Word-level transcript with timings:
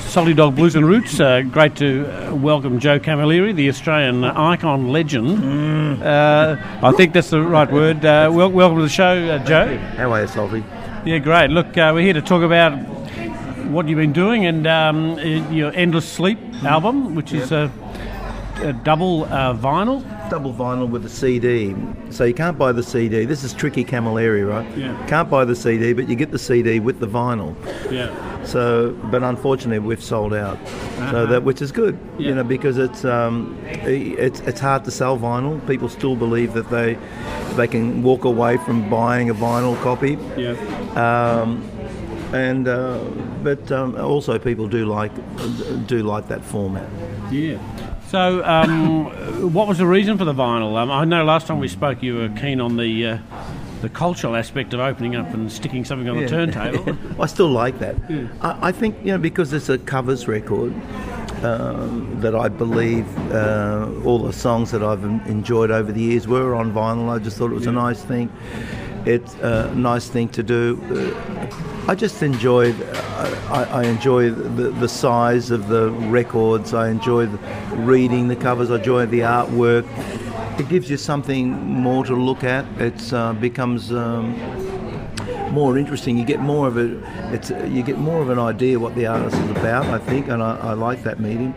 Salty 0.00 0.32
Dog 0.32 0.56
Blues 0.56 0.74
and 0.74 0.86
Roots. 0.88 1.20
Uh, 1.20 1.42
great 1.42 1.76
to 1.76 2.06
uh, 2.06 2.34
welcome 2.34 2.80
Joe 2.80 2.98
Camilleri, 2.98 3.54
the 3.54 3.68
Australian 3.68 4.24
icon 4.24 4.88
legend. 4.88 6.02
Uh, 6.02 6.56
I 6.82 6.92
think 6.92 7.12
that's 7.12 7.28
the 7.28 7.42
right 7.42 7.70
word. 7.70 8.02
Uh, 8.02 8.30
wel- 8.32 8.50
welcome 8.50 8.78
to 8.78 8.84
the 8.84 8.88
show, 8.88 9.22
uh, 9.28 9.44
Joe. 9.44 9.76
How 9.76 10.10
are 10.10 10.22
you, 10.22 10.28
Salty? 10.28 10.64
Yeah, 11.04 11.18
great. 11.18 11.50
Look, 11.50 11.76
uh, 11.76 11.90
we're 11.94 12.04
here 12.04 12.14
to 12.14 12.22
talk 12.22 12.42
about 12.42 12.70
what 13.68 13.86
you've 13.86 13.98
been 13.98 14.14
doing 14.14 14.46
and 14.46 14.66
um, 14.66 15.18
your 15.52 15.70
Endless 15.74 16.10
Sleep 16.10 16.38
album, 16.64 17.14
which 17.14 17.34
is 17.34 17.52
a, 17.52 17.70
a 18.62 18.72
double 18.72 19.24
uh, 19.24 19.52
vinyl. 19.54 20.02
Double 20.32 20.54
vinyl 20.54 20.88
with 20.88 21.04
a 21.04 21.10
CD. 21.10 21.76
So 22.08 22.24
you 22.24 22.32
can't 22.32 22.56
buy 22.56 22.72
the 22.72 22.82
CD. 22.82 23.26
This 23.26 23.44
is 23.44 23.52
tricky 23.52 23.84
Camilleri, 23.84 24.48
right? 24.48 24.66
Yeah. 24.78 24.96
Can't 25.06 25.28
buy 25.28 25.44
the 25.44 25.54
CD, 25.54 25.92
but 25.92 26.08
you 26.08 26.16
get 26.16 26.30
the 26.30 26.38
CD 26.38 26.80
with 26.80 27.00
the 27.00 27.06
vinyl. 27.06 27.54
Yeah. 27.92 28.08
So, 28.42 28.92
but 29.10 29.22
unfortunately, 29.22 29.80
we've 29.80 30.02
sold 30.02 30.32
out. 30.32 30.56
Uh-huh. 30.56 31.10
So 31.10 31.26
that, 31.26 31.42
which 31.42 31.60
is 31.60 31.70
good, 31.70 31.98
Yeah. 32.16 32.28
you 32.28 32.34
know, 32.36 32.44
because 32.44 32.78
it's 32.78 33.04
um, 33.04 33.58
it's 33.82 34.40
it's 34.40 34.58
hard 34.58 34.86
to 34.86 34.90
sell 34.90 35.18
vinyl. 35.18 35.60
People 35.66 35.90
still 35.90 36.16
believe 36.16 36.54
that 36.54 36.70
they 36.70 36.96
they 37.56 37.68
can 37.68 38.02
walk 38.02 38.24
away 38.24 38.56
from 38.56 38.88
buying 38.88 39.28
a 39.28 39.34
vinyl 39.34 39.76
copy. 39.82 40.16
Yeah. 40.38 40.52
Um, 40.96 41.62
and 42.32 42.68
uh, 42.68 43.04
but 43.42 43.70
um, 43.70 43.96
also 43.96 44.38
people 44.38 44.66
do 44.66 44.86
like 44.86 45.12
do 45.86 46.02
like 46.02 46.28
that 46.28 46.42
format. 46.42 46.88
Yeah. 47.30 47.58
So, 48.12 48.44
um, 48.44 49.54
what 49.54 49.66
was 49.66 49.78
the 49.78 49.86
reason 49.86 50.18
for 50.18 50.26
the 50.26 50.34
vinyl? 50.34 50.76
Um, 50.76 50.90
I 50.90 51.06
know 51.06 51.24
last 51.24 51.46
time 51.46 51.60
we 51.60 51.66
spoke, 51.68 52.02
you 52.02 52.16
were 52.16 52.28
keen 52.28 52.60
on 52.60 52.76
the 52.76 53.06
uh, 53.06 53.18
the 53.80 53.88
cultural 53.88 54.36
aspect 54.36 54.74
of 54.74 54.80
opening 54.80 55.16
up 55.16 55.32
and 55.32 55.50
sticking 55.50 55.82
something 55.82 56.10
on 56.10 56.16
the 56.16 56.22
Yeah. 56.24 56.44
turntable. 56.44 56.94
I 57.22 57.24
still 57.24 57.48
like 57.48 57.78
that. 57.78 57.96
I, 58.42 58.68
I 58.68 58.72
think 58.72 58.98
you 58.98 59.12
know 59.12 59.18
because 59.18 59.54
it's 59.54 59.70
a 59.70 59.78
covers 59.78 60.28
record 60.28 60.74
um, 61.42 62.20
that 62.20 62.34
I 62.34 62.48
believe 62.50 63.06
uh, 63.32 63.88
all 64.04 64.18
the 64.18 64.32
songs 64.34 64.72
that 64.72 64.82
I've 64.82 65.04
enjoyed 65.04 65.70
over 65.70 65.90
the 65.90 66.02
years 66.02 66.28
were 66.28 66.54
on 66.54 66.70
vinyl. 66.74 67.08
I 67.08 67.18
just 67.18 67.38
thought 67.38 67.50
it 67.50 67.54
was 67.54 67.66
a 67.66 67.72
nice 67.72 68.02
thing. 68.02 68.30
It's 69.04 69.34
a 69.36 69.74
nice 69.74 70.08
thing 70.08 70.28
to 70.30 70.42
do. 70.42 70.80
Uh, 70.90 71.90
I 71.90 71.94
just 71.96 72.22
enjoyed. 72.22 72.80
I, 73.50 73.64
I 73.64 73.84
enjoy 73.84 74.30
the, 74.30 74.70
the 74.70 74.88
size 74.88 75.50
of 75.50 75.68
the 75.68 75.90
records. 75.90 76.72
I 76.72 76.88
enjoy 76.88 77.26
reading 77.74 78.28
the 78.28 78.36
covers. 78.36 78.70
I 78.70 78.76
enjoy 78.76 79.06
the 79.06 79.20
artwork. 79.20 79.86
It 80.60 80.68
gives 80.68 80.88
you 80.88 80.96
something 80.96 81.50
more 81.50 82.04
to 82.04 82.14
look 82.14 82.44
at. 82.44 82.64
It 82.80 83.12
uh, 83.12 83.32
becomes. 83.32 83.92
Um, 83.92 84.38
more 85.52 85.76
interesting. 85.76 86.16
You 86.16 86.24
get 86.24 86.40
more 86.40 86.66
of 86.66 86.78
a, 86.78 86.98
it's 87.34 87.50
you 87.50 87.82
get 87.82 87.98
more 87.98 88.22
of 88.22 88.30
an 88.30 88.38
idea 88.38 88.78
what 88.78 88.94
the 88.94 89.06
artist 89.06 89.36
is 89.36 89.50
about. 89.50 89.84
I 89.86 89.98
think, 89.98 90.28
and 90.28 90.42
I, 90.42 90.56
I 90.56 90.72
like 90.72 91.02
that 91.02 91.20
medium. 91.20 91.54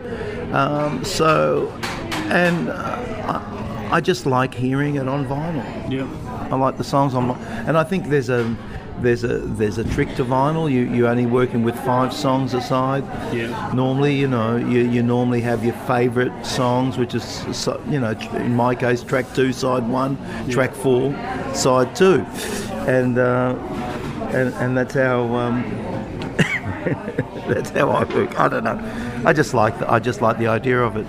Um, 0.54 1.02
so, 1.02 1.68
and 2.28 2.68
uh, 2.68 3.88
I, 3.90 3.96
I 3.96 4.00
just 4.00 4.26
like 4.26 4.54
hearing 4.54 4.96
it 4.96 5.08
on 5.08 5.26
vinyl. 5.26 5.90
yeah. 5.90 6.25
I 6.50 6.56
like 6.56 6.78
the 6.78 6.84
songs 6.84 7.14
on, 7.14 7.30
and 7.66 7.76
I 7.76 7.84
think 7.84 8.08
there's 8.08 8.28
a. 8.28 8.56
There's 8.98 9.24
a 9.24 9.36
there's 9.40 9.76
a 9.76 9.84
trick 9.84 10.14
to 10.16 10.24
vinyl. 10.24 10.72
You 10.72 10.84
you're 10.84 11.08
only 11.08 11.26
working 11.26 11.62
with 11.62 11.76
five 11.84 12.14
songs 12.14 12.54
aside. 12.54 13.04
Yeah. 13.30 13.70
Normally, 13.74 14.16
you 14.16 14.26
know, 14.26 14.56
you, 14.56 14.88
you 14.88 15.02
normally 15.02 15.42
have 15.42 15.62
your 15.62 15.74
favourite 15.86 16.46
songs, 16.46 16.96
which 16.96 17.14
is 17.14 17.44
you 17.90 18.00
know, 18.00 18.12
in 18.36 18.56
my 18.56 18.74
case, 18.74 19.02
track 19.02 19.26
two, 19.34 19.52
side 19.52 19.86
one, 19.86 20.16
track 20.48 20.72
four, 20.72 21.12
side 21.54 21.94
two, 21.94 22.24
and 22.88 23.18
uh, 23.18 23.54
and 24.32 24.54
and 24.54 24.78
that's 24.78 24.94
how 24.94 25.24
um, 25.34 25.62
that's 27.48 27.68
how 27.70 27.90
I 27.90 28.04
work. 28.04 28.40
I 28.40 28.48
don't 28.48 28.64
know. 28.64 28.80
I 29.26 29.32
just 29.34 29.52
like 29.52 29.78
the, 29.78 29.90
I 29.92 29.98
just 29.98 30.22
like 30.22 30.38
the 30.38 30.46
idea 30.46 30.80
of 30.80 30.96
it. 30.96 31.06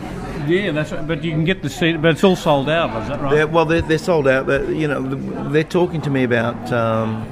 Yeah, 0.47 0.71
that's 0.71 0.91
right. 0.91 1.07
But 1.07 1.23
you 1.23 1.31
can 1.31 1.43
get 1.45 1.61
the 1.61 1.69
CD, 1.69 1.97
but 1.97 2.11
it's 2.11 2.23
all 2.23 2.35
sold 2.35 2.69
out, 2.69 3.01
is 3.03 3.09
that 3.09 3.21
right? 3.21 3.31
They're, 3.33 3.47
well, 3.47 3.65
they're, 3.65 3.81
they're 3.81 3.97
sold 3.97 4.27
out, 4.27 4.45
but 4.45 4.67
you 4.69 4.87
know, 4.87 5.01
they're 5.49 5.63
talking 5.63 6.01
to 6.01 6.09
me 6.09 6.23
about 6.23 6.71
um, 6.71 7.25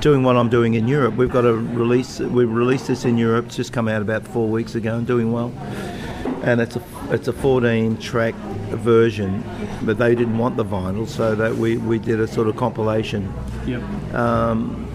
doing 0.00 0.22
what 0.22 0.36
I'm 0.36 0.48
doing 0.48 0.74
in 0.74 0.86
Europe. 0.88 1.16
We've 1.16 1.30
got 1.32 1.44
a 1.44 1.54
release. 1.54 2.20
We 2.20 2.44
released 2.44 2.86
this 2.88 3.04
in 3.04 3.16
Europe. 3.18 3.46
It's 3.46 3.56
just 3.56 3.72
come 3.72 3.88
out 3.88 4.02
about 4.02 4.26
four 4.26 4.48
weeks 4.48 4.74
ago 4.74 4.96
and 4.96 5.06
doing 5.06 5.32
well. 5.32 5.52
And 6.42 6.60
it's 6.60 6.76
a 6.76 6.82
it's 7.10 7.28
a 7.28 7.32
14 7.32 7.96
track 7.98 8.34
version, 8.70 9.42
but 9.82 9.98
they 9.98 10.14
didn't 10.14 10.38
want 10.38 10.56
the 10.56 10.64
vinyl, 10.64 11.06
so 11.08 11.34
that 11.34 11.54
we, 11.56 11.76
we 11.78 11.98
did 11.98 12.20
a 12.20 12.26
sort 12.26 12.48
of 12.48 12.56
compilation. 12.56 13.32
Yep. 13.66 13.82
Um, 14.14 14.88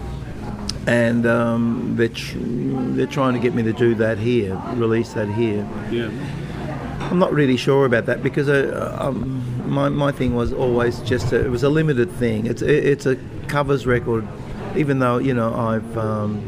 And 0.86 1.26
um, 1.26 1.94
they're 1.96 2.08
tr- 2.08 2.38
they're 2.96 3.06
trying 3.06 3.34
to 3.34 3.38
get 3.40 3.54
me 3.54 3.62
to 3.64 3.72
do 3.72 3.94
that 3.96 4.18
here, 4.18 4.60
release 4.74 5.12
that 5.12 5.28
here. 5.28 5.68
Yeah. 5.90 6.10
I'm 7.10 7.18
not 7.18 7.32
really 7.32 7.56
sure 7.56 7.86
about 7.86 8.06
that 8.06 8.22
because 8.22 8.48
uh, 8.48 8.96
um, 9.00 9.42
my, 9.68 9.88
my 9.88 10.12
thing 10.12 10.34
was 10.34 10.52
always 10.52 11.00
just 11.00 11.32
a, 11.32 11.44
it 11.44 11.50
was 11.50 11.62
a 11.64 11.68
limited 11.68 12.10
thing. 12.12 12.46
It's 12.46 12.62
it, 12.62 12.84
it's 12.84 13.06
a 13.06 13.16
covers 13.48 13.84
record, 13.86 14.26
even 14.76 15.00
though 15.00 15.18
you 15.18 15.34
know 15.34 15.52
I've 15.52 15.98
um, 15.98 16.40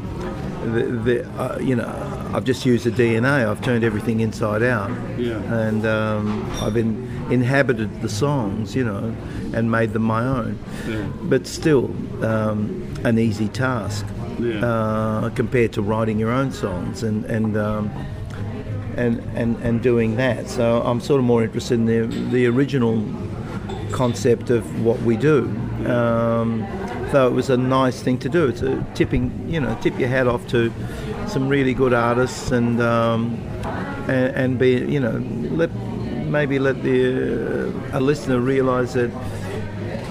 the, 0.72 0.82
the, 0.84 1.30
uh, 1.42 1.58
you 1.58 1.74
know 1.74 1.88
I've 2.32 2.44
just 2.44 2.64
used 2.64 2.84
the 2.84 2.90
DNA. 2.90 3.48
I've 3.48 3.60
turned 3.60 3.82
everything 3.82 4.20
inside 4.20 4.62
out, 4.62 4.90
Yeah. 5.18 5.38
and 5.66 5.84
um, 5.84 6.48
I've 6.62 6.76
in, 6.76 7.10
inhabited 7.30 8.00
the 8.00 8.08
songs, 8.08 8.76
you 8.76 8.84
know, 8.84 9.14
and 9.52 9.68
made 9.70 9.92
them 9.92 10.02
my 10.02 10.24
own. 10.24 10.58
Yeah. 10.88 11.02
But 11.22 11.46
still, 11.48 11.86
um, 12.24 12.86
an 13.04 13.18
easy 13.18 13.48
task 13.48 14.06
Yeah. 14.38 14.64
uh, 14.64 15.30
compared 15.30 15.72
to 15.72 15.82
writing 15.82 16.20
your 16.20 16.30
own 16.30 16.52
songs 16.52 17.02
and 17.02 17.24
and. 17.24 17.56
And, 18.96 19.20
and, 19.34 19.56
and 19.62 19.82
doing 19.82 20.16
that. 20.16 20.48
So 20.48 20.82
I'm 20.82 21.00
sort 21.00 21.18
of 21.18 21.24
more 21.24 21.42
interested 21.42 21.74
in 21.74 21.86
the, 21.86 22.06
the 22.30 22.46
original 22.46 23.02
concept 23.90 24.50
of 24.50 24.84
what 24.84 25.00
we 25.02 25.16
do. 25.16 25.44
Um, 25.86 26.66
though 27.12 27.26
it 27.26 27.32
was 27.32 27.50
a 27.50 27.56
nice 27.56 28.02
thing 28.02 28.18
to 28.18 28.28
do. 28.28 28.48
It's 28.48 28.62
a 28.62 28.84
tipping, 28.94 29.48
you 29.48 29.60
know, 29.60 29.78
tip 29.80 29.98
your 29.98 30.08
hat 30.08 30.26
off 30.26 30.46
to 30.48 30.72
some 31.28 31.48
really 31.48 31.74
good 31.74 31.92
artists 31.92 32.50
and 32.50 32.80
um, 32.80 33.34
and, 34.08 34.36
and 34.36 34.58
be, 34.58 34.70
you 34.70 34.98
know, 34.98 35.18
let 35.54 35.70
maybe 36.26 36.58
let 36.58 36.82
the 36.82 37.68
uh, 37.92 37.98
a 37.98 38.00
listener 38.00 38.40
realise 38.40 38.94
that 38.94 39.10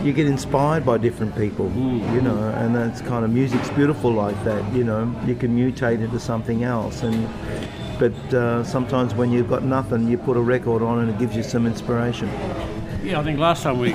you 0.03 0.13
get 0.13 0.27
inspired 0.27 0.85
by 0.85 0.97
different 0.97 1.35
people, 1.35 1.69
you 2.13 2.21
know, 2.21 2.37
and 2.57 2.75
that's 2.75 3.01
kind 3.01 3.23
of 3.23 3.31
music's 3.31 3.69
beautiful 3.71 4.11
like 4.11 4.41
that, 4.43 4.73
you 4.73 4.83
know. 4.83 5.13
You 5.25 5.35
can 5.35 5.55
mutate 5.55 6.01
into 6.01 6.19
something 6.19 6.63
else, 6.63 7.03
and 7.03 7.27
but 8.01 8.33
uh, 8.33 8.63
sometimes 8.63 9.13
when 9.13 9.31
you've 9.31 9.47
got 9.47 9.61
nothing, 9.61 10.07
you 10.07 10.17
put 10.17 10.35
a 10.35 10.41
record 10.41 10.81
on 10.81 11.01
and 11.01 11.09
it 11.11 11.19
gives 11.19 11.35
you 11.35 11.43
some 11.43 11.67
inspiration. 11.67 12.27
Yeah, 13.03 13.19
I 13.19 13.23
think 13.23 13.37
last 13.37 13.61
time 13.61 13.77
we 13.77 13.91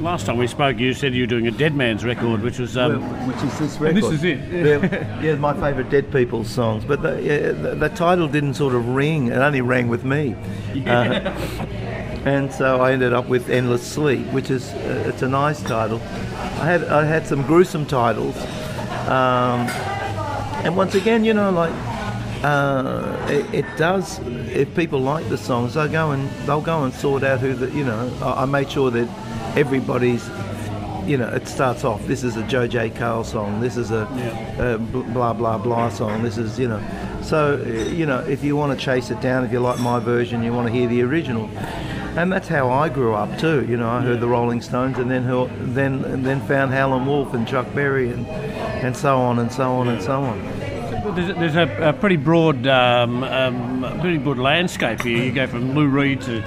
last 0.00 0.26
time 0.26 0.36
we 0.36 0.46
spoke, 0.46 0.78
you 0.78 0.94
said 0.94 1.14
you 1.14 1.24
were 1.24 1.26
doing 1.26 1.48
a 1.48 1.50
Dead 1.50 1.74
Man's 1.74 2.04
record, 2.04 2.42
which 2.42 2.60
was 2.60 2.76
um, 2.76 3.02
which 3.26 3.36
is 3.38 3.58
this 3.58 3.74
and 3.74 3.80
record. 3.80 4.02
this 4.04 4.12
is 4.12 4.22
it. 4.24 4.38
yeah, 4.52 5.20
yeah, 5.20 5.34
my 5.34 5.52
favourite 5.52 5.90
Dead 5.90 6.12
People 6.12 6.44
songs, 6.44 6.84
but 6.84 7.02
the, 7.02 7.20
yeah, 7.20 7.50
the, 7.50 7.74
the 7.74 7.88
title 7.88 8.28
didn't 8.28 8.54
sort 8.54 8.72
of 8.72 8.86
ring. 8.90 9.28
It 9.28 9.38
only 9.38 9.62
rang 9.62 9.88
with 9.88 10.04
me. 10.04 10.36
Uh, 10.86 11.34
and 12.24 12.52
so 12.52 12.80
I 12.80 12.92
ended 12.92 13.12
up 13.12 13.28
with 13.28 13.50
Endless 13.50 13.84
Sleep, 13.84 14.24
which 14.28 14.48
is 14.48 14.70
uh, 14.72 15.04
it's 15.08 15.22
a 15.22 15.28
nice 15.28 15.60
title. 15.60 16.00
I 16.60 16.66
had 16.66 16.84
I 16.84 17.04
had 17.04 17.26
some 17.26 17.42
gruesome 17.42 17.84
titles, 17.84 18.36
um, 19.08 19.66
and 20.62 20.76
once 20.76 20.94
again, 20.94 21.24
you 21.24 21.34
know, 21.34 21.50
like 21.50 21.72
uh, 22.44 23.26
it, 23.30 23.64
it 23.64 23.76
does. 23.78 24.18
If 24.50 24.74
people 24.76 25.00
like 25.00 25.26
the 25.30 25.38
songs, 25.38 25.74
they 25.74 25.88
go 25.88 26.10
and 26.10 26.28
they'll 26.46 26.60
go 26.60 26.84
and 26.84 26.92
sort 26.92 27.22
out 27.22 27.40
who 27.40 27.54
the 27.54 27.70
you 27.70 27.84
know. 27.84 28.12
I, 28.20 28.42
I 28.42 28.44
made 28.44 28.70
sure 28.70 28.90
that 28.90 29.08
everybody's. 29.56 30.28
You 31.06 31.18
know, 31.18 31.28
it 31.28 31.46
starts 31.48 31.84
off. 31.84 32.06
This 32.06 32.24
is 32.24 32.36
a 32.36 32.42
J.J. 32.46 32.90
Cale 32.90 33.24
song. 33.24 33.60
This 33.60 33.76
is 33.76 33.90
a, 33.90 34.06
a 34.58 34.78
blah 34.78 35.34
blah 35.34 35.58
blah 35.58 35.88
song. 35.90 36.22
This 36.22 36.38
is 36.38 36.58
you 36.58 36.68
know. 36.68 36.82
So 37.22 37.62
you 37.62 38.06
know, 38.06 38.20
if 38.20 38.42
you 38.44 38.56
want 38.56 38.78
to 38.78 38.84
chase 38.84 39.10
it 39.10 39.20
down, 39.20 39.44
if 39.44 39.52
you 39.52 39.60
like 39.60 39.80
my 39.80 39.98
version, 39.98 40.42
you 40.42 40.52
want 40.52 40.66
to 40.68 40.72
hear 40.72 40.86
the 40.88 41.02
original. 41.02 41.48
And 42.16 42.30
that's 42.32 42.46
how 42.48 42.70
I 42.70 42.88
grew 42.88 43.12
up 43.14 43.38
too. 43.38 43.66
You 43.66 43.76
know, 43.76 43.88
I 43.88 44.00
heard 44.00 44.20
the 44.20 44.28
Rolling 44.28 44.60
Stones, 44.62 44.98
and 44.98 45.10
then 45.10 45.24
heard- 45.24 45.50
then 45.74 46.04
and 46.04 46.24
then 46.24 46.40
found 46.46 46.72
Howlin' 46.72 47.06
Wolf 47.06 47.34
and 47.34 47.46
Chuck 47.46 47.66
Berry, 47.74 48.10
and 48.10 48.26
and 48.26 48.96
so 48.96 49.16
on 49.18 49.38
and 49.38 49.50
so 49.50 49.72
on 49.72 49.88
and 49.88 50.02
so 50.02 50.22
on. 50.22 50.38
There's, 50.90 51.34
there's 51.36 51.56
a, 51.56 51.88
a 51.88 51.92
pretty 51.92 52.16
broad, 52.16 52.66
um, 52.66 53.22
um, 53.24 54.00
pretty 54.00 54.18
broad 54.18 54.38
landscape 54.38 55.02
here. 55.02 55.22
You 55.24 55.32
go 55.32 55.46
from 55.46 55.74
Lou 55.74 55.86
Reed 55.88 56.20
to 56.22 56.40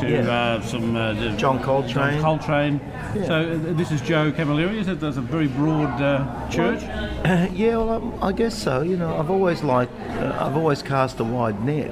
to 0.00 0.10
Yeah. 0.10 0.28
uh, 0.28 0.60
some 0.62 0.96
uh, 0.96 1.14
John 1.36 1.62
Coltrane. 1.62 2.20
John 2.20 2.38
Coltrane. 2.38 2.80
So 3.26 3.52
uh, 3.52 3.72
this 3.74 3.92
is 3.92 4.00
Joe 4.00 4.32
Camilleri. 4.32 4.78
Is 4.78 4.88
it? 4.88 4.98
There's 5.00 5.16
a 5.18 5.20
very 5.22 5.46
broad 5.46 6.00
uh, 6.02 6.48
church. 6.50 6.82
yeah, 7.54 7.76
well, 7.76 7.90
um, 7.90 8.18
I 8.22 8.32
guess 8.32 8.54
so. 8.60 8.82
You 8.82 8.96
know, 8.96 9.16
I've 9.16 9.30
always 9.30 9.62
liked, 9.62 9.92
uh, 10.10 10.36
I've 10.40 10.56
always 10.56 10.82
cast 10.82 11.20
a 11.20 11.24
wide 11.24 11.64
net. 11.64 11.90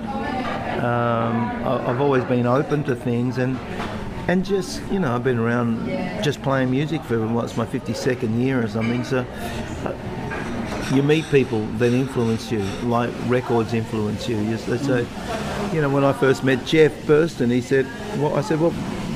Um, 0.83 1.65
I- 1.65 1.91
I've 1.91 2.01
always 2.01 2.25
been 2.25 2.47
open 2.47 2.83
to 2.85 2.97
things, 2.97 3.39
and 3.39 3.57
and 4.29 4.45
just 4.45 4.83
you 4.91 4.99
know, 4.99 5.15
I've 5.15 5.25
been 5.25 5.39
around 5.39 5.87
just 6.25 6.43
playing 6.43 6.71
music 6.73 7.03
for 7.05 7.25
what's 7.29 7.57
my 7.57 7.67
52nd 7.67 8.41
year 8.43 8.61
or 8.63 8.67
something. 8.69 9.05
So, 9.05 9.19
uh, 9.85 9.93
you 10.95 11.03
meet 11.03 11.25
people 11.31 11.65
that 11.79 11.93
influence 11.93 12.51
you, 12.53 12.61
like 12.83 13.11
records 13.27 13.73
influence 13.73 14.29
you. 14.29 14.37
you 14.37 14.57
they 14.57 14.79
say, 14.79 15.05
mm. 15.05 15.75
you 15.75 15.81
know, 15.81 15.89
when 15.89 16.05
I 16.05 16.13
first 16.13 16.45
met 16.45 16.65
Jeff 16.67 16.93
Burstin, 17.03 17.51
he 17.51 17.61
said, 17.61 17.87
well, 18.19 18.35
I 18.37 18.43
said, 18.43 18.61
well, 18.61 18.71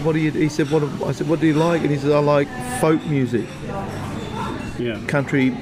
what 0.05 0.15
do 0.15 0.19
you, 0.19 0.31
he 0.31 0.49
said, 0.49 0.71
what, 0.71 0.83
I 1.05 1.13
said, 1.13 1.29
what 1.29 1.41
do 1.41 1.47
you 1.47 1.55
like? 1.55 1.83
And 1.83 1.91
he 1.91 1.99
said, 1.99 2.13
I 2.13 2.19
like 2.19 2.49
folk 2.81 3.05
music, 3.07 3.47
Yeah. 4.79 5.01
country, 5.07 5.57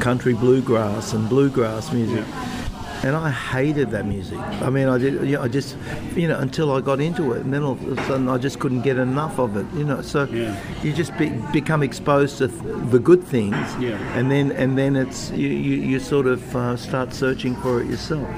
country 0.00 0.34
bluegrass 0.34 1.12
and 1.12 1.28
bluegrass 1.28 1.92
music. 1.92 2.24
Yeah. 2.26 2.61
And 3.04 3.16
I 3.16 3.30
hated 3.30 3.90
that 3.90 4.06
music. 4.06 4.38
I 4.38 4.70
mean, 4.70 4.86
I 4.88 4.96
did. 4.96 5.14
You 5.28 5.36
know, 5.36 5.42
I 5.42 5.48
just, 5.48 5.76
you 6.14 6.28
know, 6.28 6.38
until 6.38 6.70
I 6.70 6.80
got 6.80 7.00
into 7.00 7.32
it, 7.32 7.42
and 7.42 7.52
then 7.52 7.64
all 7.64 7.72
of 7.72 7.98
a 7.98 8.02
sudden 8.04 8.28
I 8.28 8.38
just 8.38 8.60
couldn't 8.60 8.82
get 8.82 8.96
enough 8.96 9.40
of 9.40 9.56
it. 9.56 9.66
You 9.76 9.82
know, 9.84 10.02
so 10.02 10.24
Yeah. 10.24 10.54
you 10.84 10.92
just 10.92 11.16
be, 11.18 11.30
become 11.52 11.82
exposed 11.82 12.38
to 12.38 12.46
th- 12.46 12.62
the 12.90 13.00
good 13.00 13.24
things, 13.24 13.56
Yeah. 13.80 13.98
and 14.16 14.30
then 14.30 14.52
and 14.52 14.78
then 14.78 14.94
it's 14.94 15.30
you, 15.32 15.48
you, 15.48 15.76
you 15.78 15.98
sort 15.98 16.26
of 16.28 16.54
uh, 16.54 16.76
start 16.76 17.12
searching 17.12 17.56
for 17.56 17.80
it 17.80 17.88
yourself. 17.88 18.28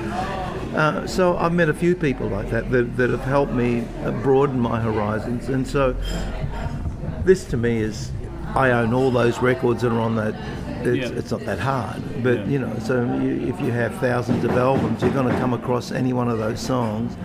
Uh, 0.75 1.07
so 1.07 1.37
I've 1.37 1.53
met 1.53 1.69
a 1.69 1.75
few 1.75 1.95
people 1.95 2.29
like 2.29 2.49
that 2.51 2.71
that, 2.71 2.97
that 2.97 3.11
have 3.11 3.21
helped 3.25 3.53
me 3.53 3.85
uh, 4.03 4.13
broaden 4.23 4.59
my 4.59 4.81
horizons, 4.81 5.51
and 5.51 5.69
so 5.69 5.95
this 7.25 7.45
to 7.47 7.59
me 7.59 7.79
is 7.83 8.11
I 8.55 8.71
own 8.71 8.95
all 8.95 9.11
those 9.11 9.41
records 9.41 9.83
that 9.83 9.93
are 9.93 10.01
on 10.01 10.17
that. 10.17 10.35
It's, 10.87 11.11
Yeah. 11.11 11.19
it's 11.19 11.31
not 11.31 11.45
that 11.47 11.59
hard, 11.59 12.01
but 12.23 12.39
Yeah. 12.41 12.47
you 12.47 12.59
know. 12.59 12.73
So 12.81 13.03
you, 13.23 13.47
if 13.49 13.61
you 13.61 13.71
have 13.73 13.95
thousands 13.97 14.45
of 14.45 14.51
albums, 14.57 15.03
you're 15.03 15.11
going 15.13 15.29
to 15.33 15.39
come 15.41 15.53
across 15.55 15.93
any 15.93 16.13
one 16.13 16.29
of 16.29 16.39
those 16.39 16.61
songs, 16.61 17.17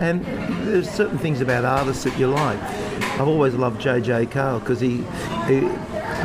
and 0.00 0.24
there's 0.66 0.88
certain 0.90 1.18
things 1.18 1.40
about 1.40 1.64
artists 1.64 2.04
that 2.04 2.18
you 2.18 2.26
like. 2.26 2.58
I've 3.20 3.28
always 3.28 3.54
loved 3.54 3.80
J.J. 3.80 4.26
Cale 4.26 4.58
because 4.60 4.80
he, 4.80 5.04
he, 5.46 5.60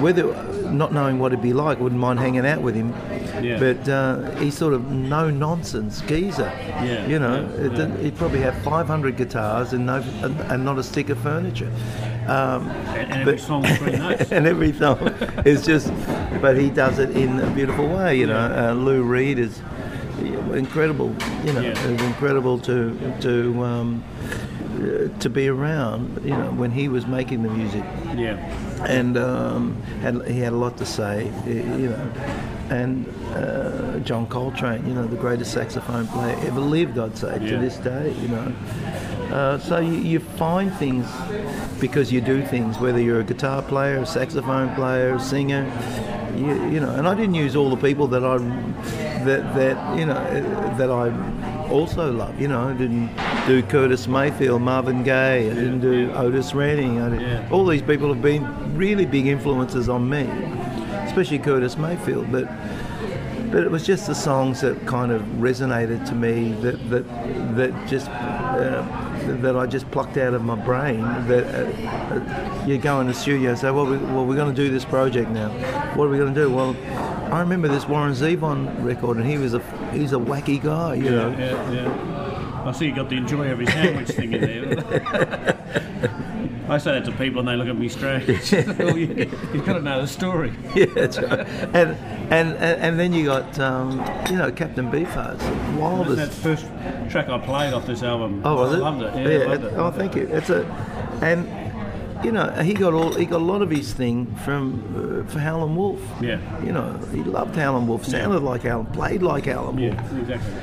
whether 0.02 0.26
not 0.72 0.94
knowing 0.94 1.18
what 1.18 1.32
it'd 1.34 1.42
be 1.42 1.54
like, 1.54 1.80
wouldn't 1.80 2.00
mind 2.00 2.20
hanging 2.20 2.46
out 2.46 2.62
with 2.62 2.76
him. 2.76 2.94
Yeah. 3.42 3.58
But 3.60 3.90
uh, 3.90 4.30
he's 4.38 4.56
sort 4.58 4.74
of 4.74 4.92
no 4.92 5.30
nonsense 5.30 6.02
geezer. 6.02 6.52
Yeah, 6.84 7.08
You 7.08 7.18
know, 7.20 7.50
yeah, 7.60 7.96
he'd 7.98 8.16
probably 8.16 8.42
have 8.42 8.56
500 8.64 9.18
guitars 9.18 9.74
and 9.74 9.86
no 9.88 10.04
and, 10.22 10.40
and 10.42 10.66
not 10.66 10.78
a 10.78 10.84
stick 10.84 11.10
of 11.10 11.18
furniture. 11.20 11.72
Um, 12.30 12.70
And, 12.70 13.12
and 13.12 13.14
every 13.22 13.34
but- 13.34 13.42
song's 13.42 13.78
three 13.78 13.98
notes. 13.98 14.32
and 14.36 14.46
every 14.48 14.74
song 14.74 15.00
is 15.46 15.66
just, 15.66 15.92
but 16.42 16.58
he 16.58 16.70
does 16.70 17.00
it 17.00 17.12
in 17.18 17.40
a 17.40 17.50
beautiful 17.52 17.88
way. 17.88 18.18
You 18.20 18.28
know, 18.28 18.38
uh, 18.40 18.74
Lou 18.74 19.02
Reed 19.04 19.40
is 19.40 19.60
incredible. 20.54 21.16
You 21.46 21.54
know, 21.54 21.62
Yeah. 21.62 21.90
it's 21.92 22.04
incredible 22.04 22.60
to 22.60 22.76
to 23.22 23.64
um, 23.64 24.04
to 25.20 25.30
be 25.30 25.48
around. 25.48 26.22
You 26.24 26.36
know, 26.40 26.52
when 26.62 26.72
he 26.72 26.88
was 26.88 27.06
making 27.08 27.44
the 27.44 27.50
music, 27.50 27.84
Yeah. 28.16 28.38
and 28.86 29.18
um, 29.18 29.82
had, 30.02 30.16
he 30.28 30.40
had 30.40 30.54
a 30.54 30.58
lot 30.66 30.78
to 30.78 30.86
say. 30.86 31.32
You 31.48 31.90
know, 31.90 32.12
and 32.70 33.06
uh, 33.36 34.00
John 34.06 34.28
Coltrane, 34.28 34.86
you 34.88 34.94
know, 34.94 35.08
the 35.08 35.16
greatest 35.18 35.52
saxophone 35.54 36.06
player 36.08 36.38
ever 36.48 36.60
lived, 36.62 36.98
I'd 37.00 37.18
say, 37.18 37.38
Yeah. 37.42 37.50
to 37.52 37.58
this 37.58 37.78
day. 37.78 38.14
You 38.22 38.28
know. 38.28 38.52
Uh, 39.32 39.60
so 39.60 39.80
you, 39.80 39.94
you 39.94 40.20
find 40.20 40.74
things 40.74 41.06
because 41.80 42.12
you 42.12 42.20
do 42.20 42.44
things, 42.46 42.80
whether 42.80 43.00
you're 43.00 43.20
a 43.20 43.24
guitar 43.24 43.62
player, 43.62 43.98
a 43.98 44.06
saxophone 44.06 44.74
player, 44.76 45.16
a 45.16 45.20
singer, 45.20 45.66
you, 46.36 46.72
you 46.72 46.80
know. 46.80 46.90
And 46.96 47.08
I 47.08 47.14
didn't 47.14 47.36
use 47.36 47.56
all 47.56 47.70
the 47.70 47.78
people 47.78 48.08
that 48.08 48.24
I 48.24 48.38
that 49.26 49.54
that 49.56 49.98
you 49.98 50.06
know 50.06 50.14
uh, 50.16 50.78
that 50.78 50.90
I 50.90 51.70
also 51.70 52.12
love. 52.12 52.40
You 52.40 52.48
know, 52.48 52.70
I 52.70 52.74
didn't 52.74 53.16
do 53.46 53.62
Curtis 53.64 54.08
Mayfield, 54.08 54.62
Marvin 54.62 55.04
Gaye. 55.04 55.50
I 55.50 55.54
didn't 55.54 55.82
do 55.82 56.12
Otis 56.14 56.54
Redding. 56.54 56.96
Yeah. 56.96 57.48
All 57.52 57.66
these 57.66 57.82
people 57.82 58.12
have 58.14 58.22
been 58.22 58.76
really 58.76 59.06
big 59.06 59.28
influences 59.28 59.90
on 59.90 60.10
me, 60.10 60.28
especially 61.06 61.40
Curtis 61.40 61.78
Mayfield. 61.78 62.32
But 62.32 62.48
but 63.52 63.64
it 63.64 63.72
was 63.72 63.86
just 63.86 64.08
the 64.08 64.16
songs 64.16 64.62
that 64.62 64.86
kind 64.86 65.12
of 65.12 65.22
resonated 65.38 66.08
to 66.08 66.16
me 66.16 66.54
that 66.62 66.90
that 66.90 67.08
that 67.56 67.88
just 67.88 68.08
uh, 68.10 69.09
that 69.38 69.56
I 69.56 69.66
just 69.66 69.90
plucked 69.92 70.18
out 70.18 70.34
of 70.34 70.44
my 70.44 70.56
brain. 70.56 71.02
That 71.28 71.46
uh, 71.46 72.16
uh, 72.16 72.66
you 72.66 72.78
go 72.78 73.00
in 73.02 73.08
the 73.08 73.14
studio 73.14 73.52
and 73.52 73.60
say, 73.60 73.72
well, 73.72 73.86
we, 73.86 73.98
well, 73.98 74.26
we're 74.26 74.36
going 74.36 74.54
to 74.54 74.62
do 74.62 74.70
this 74.70 74.86
project 74.86 75.30
now. 75.30 75.50
What 75.96 76.06
are 76.06 76.10
we 76.10 76.18
going 76.18 76.34
to 76.34 76.42
do? 76.42 76.52
Well, 76.52 76.76
I 77.34 77.40
remember 77.40 77.68
this 77.68 77.88
Warren 77.88 78.14
Zevon 78.14 78.84
record, 78.84 79.18
and 79.18 79.26
he 79.26 79.38
was 79.38 79.54
a 79.54 79.60
he's 79.92 80.14
a 80.14 80.18
wacky 80.18 80.62
guy, 80.62 80.96
you 80.96 81.12
know. 81.12 81.30
Yeah, 81.30 81.72
yeah. 81.72 82.64
I 82.66 82.72
see 82.72 82.88
you 82.88 82.96
got 82.96 83.10
the 83.10 83.18
enjoy 83.18 83.48
every 83.48 83.66
sandwich 83.66 84.10
thing 84.10 84.34
in 84.34 84.42
there. 84.42 86.26
I 86.70 86.78
say 86.78 86.92
that 86.92 87.06
to 87.06 87.12
people 87.12 87.40
and 87.40 87.48
they 87.48 87.56
look 87.56 87.68
at 87.68 87.78
me 87.78 87.90
strange. 87.90 88.52
well, 88.78 88.98
you, 88.98 89.08
you've 89.54 89.66
got 89.66 89.74
to 89.74 89.82
know 89.82 90.02
the 90.02 90.08
story. 90.08 90.54
yeah, 90.76 90.86
that's 90.86 91.18
right. 91.18 91.48
And 91.74 91.98
and 92.32 92.56
and, 92.58 93.00
then 93.00 93.12
you 93.12 93.26
got 93.26 93.60
um, 93.60 94.00
you 94.30 94.38
know 94.38 94.52
Captain 94.52 94.92
Beefheart's 94.92 95.44
wildest. 95.80 96.18
That's 96.18 96.36
that 96.36 96.42
first 96.42 97.12
track 97.12 97.30
I 97.30 97.40
played 97.40 97.74
off 97.74 97.88
this 97.88 98.04
album. 98.04 98.42
Oh, 98.46 98.56
was 98.56 98.74
I 98.74 98.78
it? 98.78 98.80
loved 98.80 99.02
it. 99.02 99.32
Yeah, 99.32 99.46
I 99.46 99.48
loved 99.48 99.64
it. 99.64 99.74
Oh, 99.76 99.92
thank 99.92 100.16
you. 100.16 100.28
It's 100.28 100.50
a, 100.50 100.64
and 101.22 101.48
you 102.24 102.32
know, 102.32 102.52
he 102.62 102.74
got 102.74 102.94
all 102.94 103.14
he 103.14 103.26
got 103.26 103.42
a 103.42 103.44
lot 103.44 103.62
of 103.62 103.70
his 103.70 103.94
thing 103.94 104.28
from 104.38 105.24
uh, 105.26 105.32
for 105.32 105.40
Howlin' 105.40 105.76
Wolf. 105.76 106.02
Yeah. 106.22 106.40
You 106.64 106.72
know, 106.72 106.94
he 107.12 107.24
loved 107.24 107.56
Howlin' 107.56 107.88
Wolf, 107.88 108.06
sounded 108.06 108.44
like 108.44 108.64
Howlin', 108.64 108.88
played 108.88 109.24
like 109.24 109.46
Howlin' 109.46 109.78
Wolf, 109.78 109.96
Yeah, 109.96 110.20
exactly. 110.20 110.54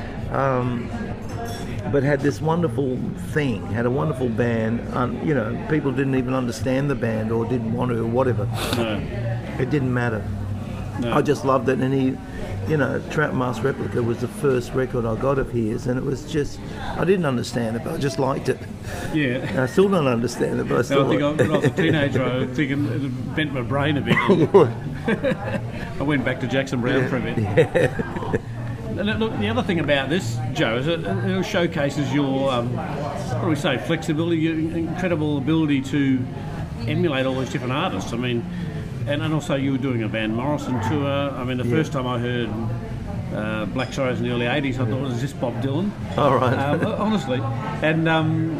But 1.93 2.03
had 2.03 2.21
this 2.21 2.41
wonderful 2.41 2.97
thing, 3.33 3.65
had 3.69 3.87
a 3.87 3.91
wonderful 3.91 4.29
band. 4.29 4.81
Um, 4.94 5.21
you 5.27 5.35
know, 5.35 5.56
people 5.71 5.93
didn't 5.93 6.15
even 6.17 6.35
understand 6.35 6.91
the 6.91 6.94
band 6.94 7.31
or 7.33 7.44
didn't 7.47 7.73
want 7.73 7.91
to 7.93 7.99
or 8.03 8.06
whatever. 8.06 8.44
No, 8.77 9.00
It 9.61 9.71
didn't 9.71 9.93
matter. 9.94 10.23
no. 11.00 11.12
I 11.12 11.23
just 11.23 11.44
loved 11.44 11.69
it, 11.69 11.79
and 11.79 11.93
he. 11.94 12.17
You 12.69 12.77
know, 12.77 13.00
Trout 13.11 13.33
Mask 13.33 13.62
Replica 13.62 14.03
was 14.03 14.19
the 14.23 14.27
first 14.27 14.73
record 14.75 15.06
I 15.06 15.15
got 15.15 15.38
of 15.38 15.53
his, 15.53 15.87
and 15.87 15.97
it 15.97 16.05
was 16.05 16.25
just, 16.33 16.59
I 16.99 17.05
didn't 17.05 17.25
understand 17.25 17.77
it, 17.77 17.85
but 17.85 17.94
I 17.94 17.97
just 17.97 18.19
liked 18.19 18.49
it. 18.49 18.59
yeah. 19.15 19.37
And 19.37 19.61
I 19.61 19.67
still 19.67 19.88
don't 19.88 20.09
understand 20.09 20.59
it, 20.59 20.65
but 20.69 20.73
I 20.75 20.79
No, 20.79 20.83
still 20.83 21.06
I 21.06 21.09
think 21.11 21.23
I, 21.23 21.29
like 21.29 21.38
when 21.38 21.50
I 21.53 21.56
was 21.59 21.65
a 21.67 21.71
teenager, 21.77 22.25
I 22.25 22.38
was 22.38 22.56
thinking 22.56 22.87
it 22.87 23.37
bent 23.37 23.53
my 23.55 23.62
brain 23.62 23.99
a 23.99 24.00
bit. 24.00 24.17
I 26.00 26.03
went 26.03 26.25
back 26.25 26.41
to 26.41 26.49
Jackson 26.49 26.81
Browne 26.81 27.06
for 27.09 27.19
a 27.19 27.21
bit. 27.21 27.38
And 27.38 28.41
look, 29.05 29.39
the 29.39 29.49
other 29.49 29.63
thing 29.63 29.81
about 29.81 30.09
this, 30.09 30.39
Joe, 30.53 30.77
is 30.77 30.87
it, 30.87 31.05
it 31.05 31.45
showcases 31.45 32.13
your, 32.13 32.53
um, 32.53 32.75
what 32.77 33.43
do 33.43 33.49
we 33.49 33.57
say, 33.57 33.79
flexibility, 33.79 34.39
your 34.39 34.55
incredible 34.59 35.39
ability 35.39 35.83
to 35.83 36.25
emulate 36.87 37.27
all 37.27 37.39
these 37.39 37.51
different 37.51 37.73
artists. 37.73 38.13
I 38.13 38.17
mean, 38.17 38.45
and, 39.07 39.23
and 39.23 39.35
also 39.35 39.55
you 39.55 39.73
were 39.73 39.79
doing 39.79 40.03
a 40.03 40.09
Van 40.09 40.35
Morrison 40.35 40.81
tour. 40.89 41.07
I 41.07 41.45
mean, 41.45 41.59
the 41.59 41.65
first 41.65 41.93
time 41.93 42.07
I 42.07 42.19
heard 42.19 42.51
uh, 43.35 43.67
Black 43.67 43.93
Sorrows 43.93 44.19
in 44.19 44.25
the 44.25 44.33
early 44.33 44.47
80s, 44.47 44.75
I 44.75 44.91
thought, 44.91 45.01
was 45.01 45.21
this 45.21 45.33
Bob 45.33 45.63
Dylan? 45.63 45.91
All 46.17 46.37
right. 46.37 46.55
um, 46.55 46.85
honestly. 47.01 47.41
And 47.83 48.09
um, 48.09 48.57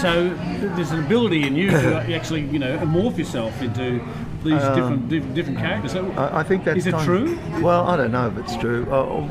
so 0.00 0.28
there's 0.74 0.90
an 0.90 1.04
ability 1.04 1.46
in 1.46 1.54
you 1.54 1.70
to 1.70 1.96
actually, 2.14 2.42
you 2.42 2.58
know, 2.58 2.78
morph 2.78 3.18
yourself 3.18 3.60
into 3.62 4.00
these 4.42 4.62
different, 4.62 5.08
different 5.08 5.34
different 5.34 5.58
characters. 5.58 5.94
Um, 5.94 6.18
I, 6.18 6.40
I 6.40 6.42
think 6.42 6.64
that's 6.64 6.78
Is 6.78 6.86
it 6.86 6.98
true? 7.00 7.38
Well, 7.60 7.86
I 7.88 7.96
don't 7.96 8.12
know 8.12 8.28
if 8.28 8.38
it's 8.38 8.56
true. 8.56 8.90
Uh, 8.90 9.22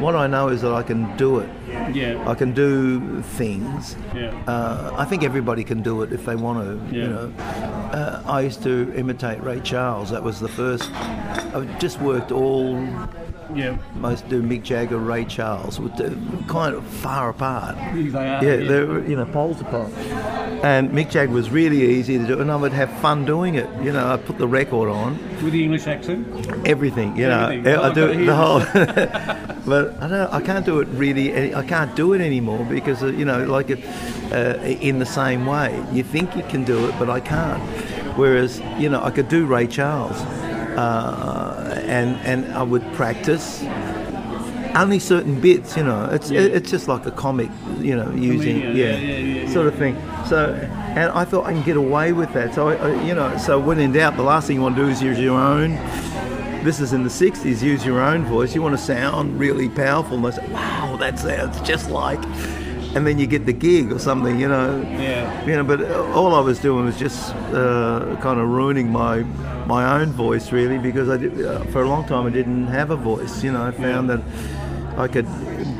what 0.00 0.16
I 0.16 0.26
know 0.26 0.48
is 0.48 0.62
that 0.62 0.72
I 0.72 0.82
can 0.82 1.16
do 1.16 1.38
it. 1.38 1.48
yeah, 1.94 2.28
I 2.28 2.34
can 2.34 2.52
do 2.52 3.22
things. 3.22 3.96
yeah, 4.14 4.30
Uh, 4.46 4.94
I 4.96 5.04
think 5.04 5.22
everybody 5.22 5.64
can 5.64 5.82
do 5.82 6.02
it 6.02 6.12
if 6.12 6.24
they 6.24 6.34
want 6.36 6.58
to. 6.64 6.96
Yeah. 6.96 7.02
You 7.04 7.08
know, 7.10 7.32
uh, 7.92 8.22
I 8.26 8.40
used 8.40 8.62
to 8.64 8.92
imitate 8.96 9.42
Ray 9.42 9.60
Charles. 9.60 10.10
That 10.10 10.22
was 10.22 10.40
the 10.40 10.48
first. 10.48 10.90
I 10.94 11.64
just 11.78 12.00
worked 12.00 12.32
all 12.32 12.74
yeah. 13.54 13.76
most 13.96 14.28
do 14.28 14.42
Mick 14.42 14.62
Jagger, 14.62 14.98
Ray 14.98 15.24
Charles, 15.24 15.78
kind 16.48 16.74
of 16.74 16.84
far 16.86 17.30
apart. 17.30 17.76
They 17.94 18.08
are. 18.08 18.44
Yeah, 18.44 18.56
they're 18.56 19.06
you 19.06 19.16
know 19.16 19.26
poles 19.26 19.60
apart. 19.60 19.92
And 20.62 20.90
Mick 20.90 21.10
Jagger 21.10 21.32
was 21.32 21.50
really 21.50 21.82
easy 21.82 22.18
to 22.18 22.26
do, 22.26 22.40
and 22.40 22.50
I 22.50 22.56
would 22.56 22.72
have 22.72 22.90
fun 23.00 23.24
doing 23.24 23.56
it. 23.56 23.68
You 23.82 23.92
know, 23.92 24.06
I 24.12 24.16
put 24.16 24.38
the 24.38 24.46
record 24.46 24.88
on, 24.88 25.18
with 25.42 25.52
the 25.52 25.62
English 25.64 25.86
accent. 25.86 26.26
everything. 26.66 27.16
You 27.16 27.28
know, 27.28 27.48
Everything. 27.48 27.76
I 27.76 27.88
I've 27.88 27.94
do 27.94 28.08
it 28.08 28.26
the 28.26 28.36
whole. 28.36 28.60
but 29.66 30.00
I 30.02 30.08
don't. 30.08 30.32
I 30.32 30.40
can't 30.40 30.64
do 30.64 30.80
it 30.80 30.88
really. 30.88 31.54
I 31.54 31.64
can't 31.66 31.94
do 31.96 32.12
it 32.12 32.20
anymore 32.20 32.64
because 32.64 33.02
uh, 33.02 33.06
you 33.06 33.24
know, 33.24 33.44
like 33.44 33.70
it, 33.70 33.84
uh, 34.32 34.62
in 34.62 34.98
the 34.98 35.06
same 35.06 35.46
way. 35.46 35.84
You 35.92 36.02
think 36.02 36.36
you 36.36 36.42
can 36.44 36.64
do 36.64 36.88
it, 36.88 36.98
but 36.98 37.10
I 37.10 37.20
can't. 37.20 37.62
Whereas 38.16 38.60
you 38.78 38.88
know, 38.88 39.02
I 39.02 39.10
could 39.10 39.28
do 39.28 39.46
Ray 39.46 39.66
Charles, 39.66 40.16
uh, 40.76 41.82
and 41.86 42.16
and 42.24 42.52
I 42.54 42.62
would 42.62 42.84
practice. 42.92 43.62
Only 44.74 44.98
certain 44.98 45.40
bits, 45.40 45.76
you 45.76 45.84
know. 45.84 46.08
It's 46.10 46.30
Yeah. 46.30 46.40
it's 46.40 46.70
just 46.70 46.88
like 46.88 47.04
a 47.06 47.10
comic, 47.10 47.50
you 47.80 47.94
know, 47.94 48.10
using 48.12 48.60
yeah, 48.60 48.70
yeah, 48.70 48.96
yeah, 48.96 49.16
yeah, 49.44 49.52
sort 49.52 49.66
of 49.66 49.74
thing. 49.74 49.96
So, 50.26 50.54
and 50.96 51.10
I 51.12 51.24
thought 51.24 51.46
I 51.46 51.52
can 51.52 51.62
get 51.62 51.76
away 51.76 52.12
with 52.12 52.32
that. 52.32 52.54
So, 52.54 52.68
I, 52.68 52.74
I, 52.76 53.02
you 53.04 53.14
know, 53.14 53.36
so 53.36 53.58
when 53.58 53.78
in 53.80 53.92
doubt, 53.92 54.16
the 54.16 54.22
last 54.22 54.46
thing 54.46 54.56
you 54.56 54.62
want 54.62 54.76
to 54.76 54.82
do 54.82 54.88
is 54.88 55.02
use 55.02 55.18
your 55.18 55.38
own. 55.38 55.72
This 56.64 56.80
is 56.80 56.92
in 56.92 57.02
the 57.02 57.10
'60s. 57.10 57.60
Use 57.62 57.84
your 57.84 58.00
own 58.00 58.24
voice. 58.24 58.54
You 58.54 58.62
want 58.62 58.76
to 58.78 58.82
sound 58.82 59.38
really 59.38 59.68
powerful. 59.68 60.16
And 60.16 60.26
I 60.26 60.30
said, 60.30 60.50
"Wow, 60.52 60.96
that 61.00 61.18
sounds 61.18 61.60
just 61.62 61.90
like." 61.90 62.20
and 62.94 63.06
then 63.06 63.18
you 63.18 63.26
get 63.26 63.46
the 63.46 63.52
gig 63.54 63.90
or 63.90 63.98
something, 63.98 64.38
you 64.38 64.46
know. 64.46 64.78
Yeah. 64.82 65.46
You 65.46 65.56
know, 65.56 65.64
but 65.64 65.80
all 66.14 66.34
I 66.34 66.40
was 66.40 66.58
doing 66.58 66.84
was 66.84 66.98
just 66.98 67.34
uh, 67.54 68.16
kind 68.20 68.38
of 68.38 68.48
ruining 68.48 68.90
my 68.90 69.22
my 69.66 70.00
own 70.00 70.12
voice, 70.12 70.52
really, 70.52 70.76
because 70.78 71.08
I 71.08 71.16
did, 71.16 71.42
uh, 71.44 71.64
for 71.72 71.82
a 71.82 71.88
long 71.88 72.04
time 72.06 72.26
I 72.26 72.30
didn't 72.30 72.66
have 72.66 72.90
a 72.90 72.96
voice. 72.96 73.42
You 73.42 73.52
know, 73.52 73.62
I 73.64 73.70
found 73.70 74.10
that 74.10 74.20
I 75.02 75.08
could 75.08 75.26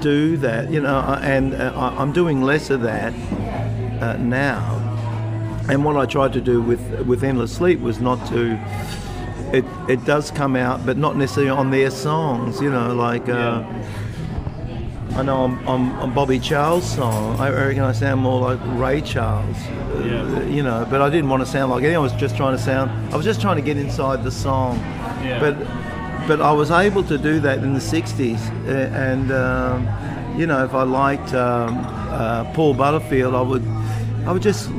do 0.00 0.36
that. 0.38 0.70
You 0.70 0.80
know, 0.82 0.96
uh, 0.96 1.20
and 1.22 1.54
uh, 1.54 1.72
I'm 1.98 2.12
doing 2.12 2.42
less 2.42 2.70
of 2.70 2.80
that 2.82 3.12
uh, 4.02 4.16
now. 4.18 4.78
And 5.68 5.84
what 5.84 5.96
I 5.96 6.06
tried 6.06 6.32
to 6.34 6.40
do 6.40 6.60
with 6.60 6.80
with 7.06 7.22
Endless 7.24 7.52
Sleep 7.54 7.80
was 7.80 8.00
not 8.00 8.18
to. 8.28 8.58
It, 9.52 9.64
it 9.88 10.02
does 10.06 10.30
come 10.30 10.56
out, 10.56 10.84
but 10.86 10.96
not 10.96 11.16
necessarily 11.16 11.50
on 11.50 11.70
their 11.70 11.90
songs. 11.90 12.60
You 12.60 12.70
know, 12.70 12.94
like. 12.94 13.28
Uh, 13.28 13.62
I 15.14 15.22
know 15.22 15.44
I'm, 15.44 15.68
I'm, 15.68 15.92
I'm 16.00 16.14
Bobby 16.14 16.38
Charles' 16.38 16.90
song. 16.90 17.38
I 17.38 17.50
reckon 17.50 17.82
I 17.82 17.92
sound 17.92 18.22
more 18.22 18.40
like 18.40 18.58
Ray 18.80 19.02
Charles. 19.02 19.58
uh, 19.58 20.02
Yeah. 20.06 20.42
You 20.44 20.62
know, 20.62 20.86
but 20.88 21.02
I 21.02 21.10
didn't 21.10 21.28
want 21.28 21.42
to 21.44 21.46
sound 21.46 21.70
like 21.70 21.84
anyone. 21.84 22.08
I 22.08 22.12
was 22.12 22.18
just 22.18 22.34
trying 22.34 22.56
to 22.56 22.62
sound. 22.62 22.90
I 23.12 23.16
was 23.18 23.26
just 23.26 23.38
trying 23.42 23.56
to 23.56 23.62
get 23.62 23.76
inside 23.76 24.24
the 24.24 24.30
song. 24.30 24.78
Yeah. 25.22 25.38
But 25.38 25.54
but 26.26 26.40
I 26.40 26.52
was 26.52 26.70
able 26.70 27.02
to 27.04 27.18
do 27.18 27.40
that 27.40 27.58
in 27.58 27.74
the 27.74 27.80
'60s, 27.80 28.38
uh, 28.66 28.70
and 28.94 29.32
um, 29.32 30.38
you 30.38 30.46
know, 30.46 30.64
if 30.64 30.74
I 30.74 30.82
liked 30.82 31.34
um, 31.34 31.78
uh, 32.10 32.44
Paul 32.54 32.74
Butterfield, 32.74 33.34
I 33.34 33.42
would 33.42 33.66
I 34.26 34.32
would 34.32 34.42
just 34.42 34.70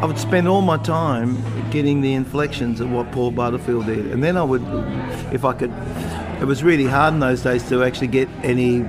I 0.00 0.04
would 0.06 0.18
spend 0.18 0.46
all 0.48 0.62
my 0.62 0.76
time 0.78 1.36
getting 1.70 2.00
the 2.00 2.14
inflections 2.14 2.80
of 2.80 2.90
what 2.90 3.10
Paul 3.12 3.30
Butterfield 3.30 3.86
did, 3.86 4.06
and 4.06 4.22
then 4.22 4.36
I 4.36 4.42
would, 4.42 4.62
if 5.32 5.44
I 5.44 5.52
could, 5.52 5.72
it 6.40 6.44
was 6.44 6.62
really 6.62 6.86
hard 6.86 7.14
in 7.14 7.20
those 7.20 7.42
days 7.42 7.68
to 7.68 7.82
actually 7.82 8.06
get 8.06 8.28
any 8.42 8.84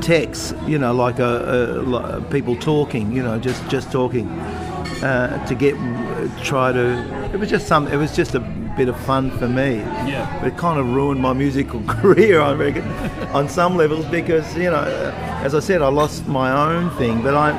text, 0.00 0.54
you 0.66 0.78
know, 0.78 0.94
like 0.94 1.18
a, 1.18 1.24
a, 1.24 1.82
like 1.82 2.30
people 2.30 2.56
talking, 2.56 3.12
you 3.12 3.22
know, 3.22 3.38
just 3.38 3.68
just 3.68 3.90
talking, 3.90 4.28
uh, 5.02 5.44
to 5.46 5.54
get 5.54 5.74
try 6.44 6.72
to. 6.72 7.32
It 7.34 7.38
was 7.40 7.50
just 7.50 7.66
some. 7.66 7.88
It 7.88 7.96
was 7.96 8.14
just 8.14 8.34
a 8.34 8.55
bit 8.76 8.88
of 8.88 8.98
fun 9.00 9.30
for 9.38 9.48
me. 9.48 9.76
Yeah. 9.76 10.44
It 10.44 10.56
kind 10.56 10.78
of 10.78 10.86
ruined 10.94 11.20
my 11.20 11.32
musical 11.32 11.82
career, 11.86 12.40
I 12.40 12.52
reckon, 12.52 12.86
on 13.34 13.48
some 13.48 13.76
levels 13.76 14.04
because 14.06 14.56
you 14.56 14.70
know, 14.70 14.84
as 15.42 15.54
I 15.54 15.60
said, 15.60 15.82
I 15.82 15.88
lost 15.88 16.26
my 16.26 16.50
own 16.74 16.90
thing, 16.96 17.22
but 17.22 17.34
I. 17.34 17.52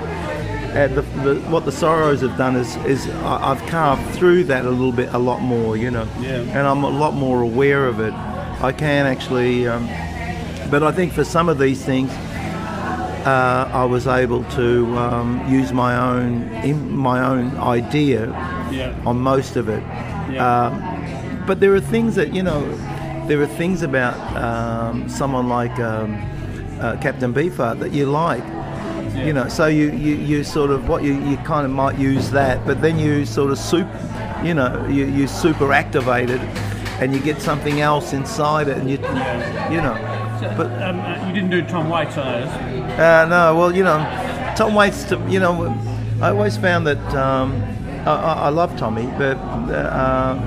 Uh, 0.67 0.85
the, 0.89 1.01
the, 1.23 1.35
what 1.49 1.65
the 1.65 1.71
sorrows 1.71 2.21
have 2.21 2.37
done 2.37 2.55
is, 2.55 2.75
is 2.85 3.07
I, 3.09 3.51
I've 3.51 3.65
carved 3.67 4.13
through 4.13 4.43
that 4.43 4.63
a 4.65 4.69
little 4.69 4.91
bit, 4.91 5.11
a 5.11 5.17
lot 5.17 5.39
more, 5.41 5.75
you 5.75 5.89
know, 5.89 6.07
Yeah. 6.19 6.41
and 6.41 6.67
I'm 6.67 6.83
a 6.83 6.89
lot 6.89 7.15
more 7.15 7.41
aware 7.41 7.87
of 7.87 7.99
it. 7.99 8.13
I 8.13 8.73
can 8.73 9.07
actually, 9.07 9.67
um, 9.67 9.87
but 10.69 10.83
I 10.83 10.91
think 10.91 11.13
for 11.13 11.23
some 11.23 11.49
of 11.49 11.57
these 11.57 11.83
things, 11.83 12.11
uh, 13.25 13.69
I 13.73 13.85
was 13.85 14.05
able 14.07 14.43
to 14.43 14.97
um, 14.97 15.43
use 15.51 15.73
my 15.73 15.95
own 15.97 16.43
in, 16.63 16.95
my 16.95 17.25
own 17.25 17.57
idea 17.57 18.27
Yeah. 18.71 18.93
on 19.05 19.17
most 19.19 19.55
of 19.55 19.69
it. 19.69 19.81
Yeah. 20.31 20.65
Um, 20.67 20.96
but 21.47 21.59
there 21.59 21.73
are 21.73 21.81
things 21.81 22.15
that 22.15 22.33
you 22.33 22.43
know, 22.43 22.61
there 23.27 23.41
are 23.41 23.47
things 23.47 23.81
about 23.81 24.15
um, 24.35 25.09
someone 25.09 25.47
like 25.49 25.79
um, 25.79 26.13
uh, 26.79 26.97
Captain 27.01 27.33
Beefheart 27.33 27.79
that 27.79 27.91
you 27.91 28.05
like. 28.05 28.43
You 29.25 29.33
know, 29.33 29.47
so 29.47 29.65
you, 29.65 29.89
you, 29.93 30.15
you 30.15 30.43
sort 30.43 30.69
of 30.69 30.87
what 30.87 31.01
you, 31.03 31.19
you 31.27 31.37
kind 31.37 31.65
of 31.65 31.71
might 31.71 31.97
use 31.97 32.29
that, 32.31 32.63
but 32.67 32.83
then 32.83 32.99
you 32.99 33.25
sort 33.25 33.49
of 33.51 33.57
soup, 33.57 33.87
you 34.43 34.53
know, 34.53 34.85
you, 34.87 35.05
you 35.07 35.27
super 35.27 35.73
activate 35.73 36.29
it, 36.29 36.39
and 37.01 37.15
you 37.15 37.19
get 37.19 37.41
something 37.41 37.81
else 37.81 38.13
inside 38.13 38.67
it, 38.67 38.77
and 38.77 38.87
you 38.87 38.97
you 39.73 39.81
know, 39.81 39.97
but 40.55 40.67
Um, 40.83 40.99
uh, 40.99 41.27
you 41.27 41.33
didn't 41.33 41.49
do 41.49 41.63
Tom 41.63 41.89
Waits 41.89 42.15
on 42.15 42.25
those. 42.41 42.49
uh, 42.99 43.25
no, 43.27 43.55
well, 43.55 43.75
you 43.75 43.83
know, 43.83 43.97
Tom 44.55 44.75
Waits. 44.75 45.03
To, 45.05 45.17
you 45.27 45.39
know, 45.39 45.65
I 46.21 46.29
always 46.29 46.55
found 46.55 46.85
that 46.85 47.03
um, 47.15 47.59
I, 48.05 48.11
I 48.13 48.33
I 48.33 48.49
love 48.49 48.77
Tommy, 48.77 49.07
but 49.17 49.37
uh, 49.37 50.37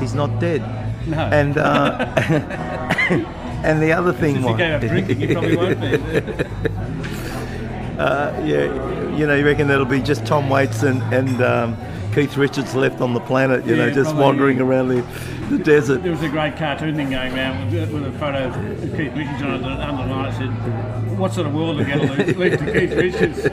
he's 0.00 0.14
not 0.14 0.40
dead. 0.40 0.62
No. 1.06 1.18
And 1.18 1.58
uh, 1.58 2.12
and 3.64 3.82
the 3.82 3.92
other 3.92 4.12
thing 4.12 4.42
was, 4.42 4.56
drinking, 4.56 5.20
he 5.20 5.32
probably 5.32 5.56
won't 5.56 5.80
be. 5.80 5.86
uh, 7.98 8.42
yeah, 8.44 9.16
you 9.16 9.26
know, 9.26 9.34
you 9.34 9.44
reckon 9.44 9.68
that'll 9.68 9.84
be 9.84 10.00
just 10.00 10.26
Tom 10.26 10.48
Waits 10.48 10.82
and 10.82 11.02
and 11.14 11.42
um, 11.42 11.76
Keith 12.16 12.36
Richards 12.38 12.74
left 12.74 13.02
on 13.02 13.12
the 13.12 13.20
planet, 13.20 13.66
you 13.66 13.76
know, 13.76 13.90
just 13.90 14.06
probably. 14.06 14.24
wandering 14.24 14.60
around 14.62 14.88
the, 14.88 15.02
the 15.50 15.62
desert. 15.62 16.02
There 16.02 16.10
was 16.10 16.22
a 16.22 16.30
great 16.30 16.56
cartoon 16.56 16.96
thing 16.96 17.10
going 17.10 17.34
around 17.34 17.70
with, 17.70 17.92
with 17.92 18.06
a 18.06 18.18
photo 18.18 18.46
of 18.46 18.54
Keith 18.96 19.12
Richards 19.12 19.42
on 19.42 19.52
it 19.52 19.62
underlined 19.62 20.28
it 20.28 20.38
said, 20.38 21.18
What 21.18 21.34
sort 21.34 21.46
of 21.46 21.52
world 21.52 21.78
are 21.78 21.84
we 21.84 21.86
going 21.92 22.08
to 22.08 22.24
leave, 22.24 22.38
leave 22.38 22.58
to 22.58 22.72
Keith 22.72 22.94
Richards? 22.94 23.44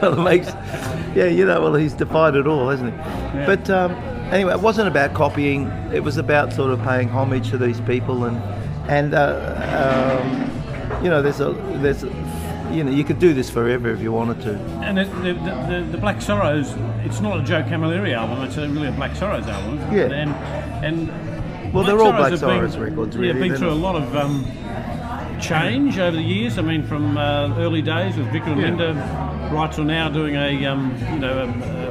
well, 0.00 0.16
makes, 0.16 0.46
yeah, 1.14 1.26
you 1.26 1.44
know, 1.44 1.60
well, 1.60 1.74
he's 1.74 1.92
defied 1.92 2.36
it 2.36 2.46
all, 2.46 2.70
hasn't 2.70 2.90
he? 2.90 2.96
Yeah. 2.96 3.44
But 3.44 3.68
um, 3.68 3.92
anyway, 4.32 4.52
it 4.52 4.60
wasn't 4.60 4.88
about 4.88 5.14
copying. 5.14 5.66
It 5.92 6.02
was 6.02 6.16
about 6.16 6.52
sort 6.52 6.70
of 6.70 6.82
paying 6.82 7.08
homage 7.08 7.50
to 7.50 7.58
these 7.58 7.80
people, 7.82 8.24
and 8.24 8.36
and 8.90 9.14
uh, 9.14 10.20
um, 10.20 11.02
you 11.02 11.10
know, 11.10 11.22
there's 11.22 11.40
a 11.40 11.52
there's, 11.80 12.04
a, 12.04 12.08
you 12.72 12.82
know, 12.82 12.90
you 12.90 13.04
could 13.04 13.18
do 13.18 13.34
this 13.34 13.50
forever 13.50 13.90
if 13.90 14.00
you 14.00 14.12
wanted 14.12 14.40
to. 14.42 14.54
And 14.82 14.98
the, 14.98 15.04
the, 15.04 15.32
the, 15.34 15.88
the 15.92 15.98
Black 15.98 16.20
Sorrows, 16.20 16.74
it's 17.04 17.20
not 17.20 17.38
a 17.40 17.42
Joe 17.42 17.62
Camilleri 17.62 18.14
album, 18.14 18.42
it's 18.42 18.56
a, 18.56 18.68
really 18.68 18.88
a 18.88 18.92
Black 18.92 19.14
Sorrows 19.14 19.46
album. 19.46 19.78
Yeah. 19.94 20.10
And, 20.10 20.30
and 20.84 21.72
Well, 21.72 21.84
they're 21.84 22.00
all 22.00 22.12
Black 22.12 22.36
Sorrows 22.36 22.74
been, 22.74 22.82
records, 22.82 23.16
Yeah, 23.16 23.32
really, 23.32 23.48
been 23.48 23.58
through 23.58 23.70
a 23.70 23.72
lot 23.72 23.96
of 23.96 24.16
um, 24.16 24.44
change 25.40 25.98
over 25.98 26.16
the 26.16 26.22
years. 26.22 26.58
I 26.58 26.62
mean, 26.62 26.82
from 26.84 27.16
uh, 27.16 27.54
early 27.58 27.82
days 27.82 28.16
with 28.16 28.26
Vika 28.28 28.48
and 28.48 28.60
Yeah. 28.60 28.66
Linda, 28.68 29.50
right 29.52 29.70
till 29.70 29.84
now 29.84 30.08
doing 30.08 30.34
a, 30.36 30.66
um, 30.66 30.96
you 31.12 31.18
know, 31.18 31.44
um, 31.44 31.62
uh, 31.62 31.66
uh, 31.66 31.83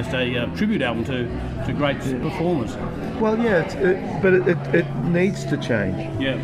almost 0.00 0.14
a 0.14 0.38
uh, 0.38 0.56
tribute 0.56 0.82
album 0.82 1.04
to, 1.04 1.24
to 1.66 1.72
great 1.72 1.98
performers. 2.00 2.76
Well, 3.20 3.38
yeah, 3.38 3.64
it's, 3.64 3.74
it, 3.74 4.22
but 4.22 4.32
it, 4.34 4.48
it, 4.48 4.74
it 4.74 4.94
needs 5.04 5.44
to 5.46 5.56
change. 5.56 5.96
Yeah. 6.20 6.36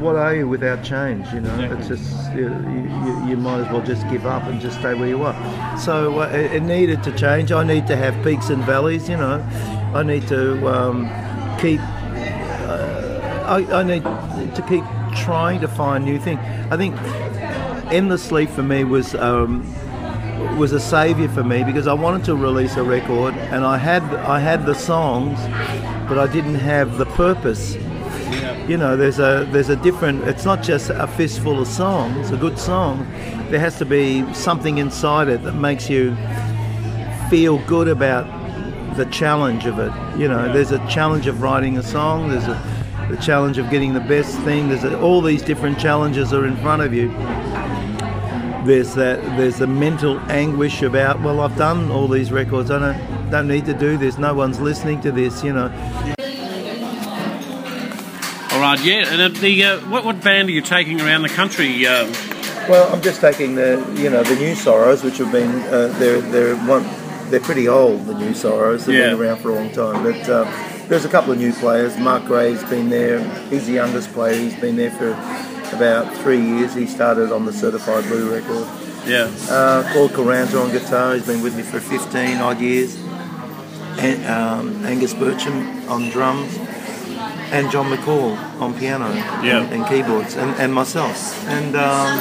What 0.00 0.16
are 0.16 0.34
you 0.34 0.46
without 0.46 0.84
change? 0.84 1.26
You 1.32 1.40
know, 1.40 1.54
Exactly. 1.54 1.78
it's 1.78 1.88
just 1.88 2.32
you, 2.34 2.48
you, 2.48 3.28
you 3.30 3.36
might 3.36 3.60
as 3.60 3.72
well 3.72 3.82
just 3.82 4.08
give 4.10 4.26
up 4.26 4.42
and 4.44 4.60
just 4.60 4.78
stay 4.78 4.94
where 4.94 5.08
you 5.08 5.22
are. 5.22 5.78
So 5.78 6.20
uh, 6.20 6.26
it, 6.28 6.52
it 6.52 6.62
needed 6.62 7.02
to 7.04 7.12
change. 7.16 7.50
I 7.50 7.64
need 7.64 7.86
to 7.86 7.96
have 7.96 8.22
peaks 8.22 8.50
and 8.50 8.62
valleys. 8.64 9.08
You 9.08 9.16
know, 9.16 9.40
I 9.94 10.02
need 10.02 10.28
to 10.28 10.68
um, 10.68 11.06
keep. 11.58 11.80
Uh, 11.80 13.42
I, 13.46 13.80
I 13.80 13.82
need 13.82 14.04
to 14.54 14.64
keep 14.68 14.84
trying 15.16 15.60
to 15.60 15.68
find 15.68 16.04
new 16.04 16.18
things. 16.20 16.40
I 16.70 16.76
think 16.76 16.94
endlessly 17.90 18.46
for 18.46 18.62
me 18.62 18.84
was. 18.84 19.14
Um, 19.14 19.64
was 20.56 20.72
a 20.72 20.80
savior 20.80 21.28
for 21.28 21.42
me 21.44 21.64
because 21.64 21.86
I 21.86 21.92
wanted 21.92 22.24
to 22.24 22.34
release 22.34 22.76
a 22.76 22.82
record 22.82 23.34
and 23.34 23.64
I 23.64 23.76
had 23.76 24.02
I 24.36 24.38
had 24.38 24.66
the 24.66 24.74
songs 24.74 25.38
but 26.08 26.18
I 26.18 26.26
didn't 26.32 26.56
have 26.56 26.98
the 26.98 27.06
purpose. 27.06 27.76
You 28.68 28.76
know 28.76 28.96
there's 28.96 29.18
a 29.18 29.46
there's 29.50 29.68
a 29.68 29.76
different 29.76 30.24
it's 30.24 30.44
not 30.44 30.62
just 30.62 30.90
a 30.90 31.06
fistful 31.06 31.60
of 31.60 31.66
songs 31.68 32.30
a 32.30 32.36
good 32.36 32.58
song. 32.58 33.06
There 33.50 33.60
has 33.60 33.78
to 33.78 33.84
be 33.84 34.32
something 34.34 34.78
inside 34.78 35.28
it 35.28 35.42
that 35.44 35.54
makes 35.54 35.88
you 35.90 36.16
feel 37.28 37.58
good 37.66 37.88
about 37.88 38.26
the 38.96 39.06
challenge 39.06 39.66
of 39.66 39.78
it. 39.78 39.92
You 40.18 40.28
know 40.28 40.46
Yeah. 40.46 40.52
there's 40.52 40.72
a 40.72 40.84
challenge 40.88 41.26
of 41.26 41.42
writing 41.42 41.78
a 41.78 41.82
song 41.82 42.28
there's 42.30 42.46
a 42.48 42.56
the 43.10 43.16
challenge 43.16 43.58
of 43.58 43.68
getting 43.70 43.92
the 43.92 44.00
best 44.00 44.38
thing 44.42 44.68
there's 44.68 44.84
a, 44.84 45.00
all 45.00 45.20
these 45.20 45.42
different 45.42 45.76
challenges 45.80 46.32
are 46.32 46.46
in 46.46 46.56
front 46.58 46.80
of 46.80 46.94
you 46.94 47.08
there's 48.70 48.94
that 48.94 49.20
there's 49.36 49.56
the 49.58 49.66
mental 49.66 50.20
anguish 50.30 50.82
about 50.82 51.20
well 51.22 51.40
I've 51.40 51.56
done 51.56 51.90
all 51.90 52.06
these 52.06 52.30
records 52.30 52.70
I 52.70 52.78
don't 52.78 53.30
don't 53.30 53.48
need 53.48 53.66
to 53.66 53.74
do 53.74 53.96
this 53.98 54.16
no 54.16 54.32
one's 54.32 54.60
listening 54.60 55.00
to 55.00 55.10
this 55.10 55.42
you 55.42 55.52
know 55.52 55.68
All 58.52 58.60
right, 58.66 58.80
yeah. 58.84 59.06
And 59.12 59.22
uh, 59.22 59.40
the 59.40 59.64
uh, 59.64 59.78
what, 59.88 60.04
what 60.04 60.22
band 60.22 60.48
are 60.48 60.52
you 60.52 60.60
taking 60.60 61.00
around 61.00 61.22
the 61.22 61.28
country? 61.30 61.86
Uh, 61.86 62.04
Well, 62.68 62.92
I'm 62.92 63.00
just 63.00 63.20
taking 63.20 63.54
the 63.54 63.70
you 63.96 64.10
know 64.10 64.22
the 64.22 64.36
new 64.36 64.54
Sorrows, 64.54 65.02
which 65.02 65.18
have 65.18 65.32
been 65.32 65.50
uh, 65.72 65.88
they're 65.98 66.20
they're 66.20 66.56
one 66.66 66.84
they're 67.30 67.40
pretty 67.40 67.68
old. 67.68 68.04
The 68.06 68.14
new 68.18 68.34
Sorrows 68.34 68.84
they've 68.86 68.98
Yeah. 68.98 69.10
been 69.14 69.20
around 69.20 69.38
for 69.38 69.50
a 69.50 69.54
long 69.54 69.70
time, 69.70 70.02
but 70.02 70.28
uh, 70.28 70.44
there's 70.88 71.04
a 71.06 71.08
couple 71.08 71.32
of 71.32 71.38
new 71.38 71.52
players. 71.54 71.96
Mark 71.96 72.24
Gray's 72.26 72.62
been 72.64 72.90
there. 72.90 73.18
He's 73.48 73.66
the 73.66 73.72
youngest 73.72 74.12
player. 74.12 74.34
He's 74.36 74.58
been 74.60 74.76
there 74.76 74.90
for 74.90 75.10
about 75.72 76.12
three 76.18 76.40
years. 76.40 76.74
He 76.74 76.86
started 76.86 77.32
on 77.32 77.44
the 77.46 77.52
Certified 77.52 78.04
Blue 78.04 78.30
record. 78.32 78.66
yeah. 79.06 79.30
Uh, 79.48 79.82
Claude 79.92 80.12
Carranza 80.14 80.58
on 80.60 80.70
guitar. 80.72 81.14
He's 81.14 81.26
been 81.26 81.42
with 81.42 81.56
me 81.56 81.62
for 81.62 81.80
15 81.80 82.38
odd 82.38 82.60
years. 82.60 82.96
And 83.98 84.24
um, 84.26 84.84
Angus 84.86 85.14
Burcham 85.14 85.88
on 85.88 86.10
drums. 86.10 86.56
And 87.52 87.70
John 87.70 87.90
McAll 87.90 88.36
on 88.60 88.78
piano 88.78 89.12
Yeah. 89.42 89.62
and, 89.64 89.72
and 89.74 89.86
keyboards, 89.86 90.36
and, 90.36 90.54
and 90.60 90.72
myself. 90.72 91.46
And 91.48 91.74
um, 91.74 92.16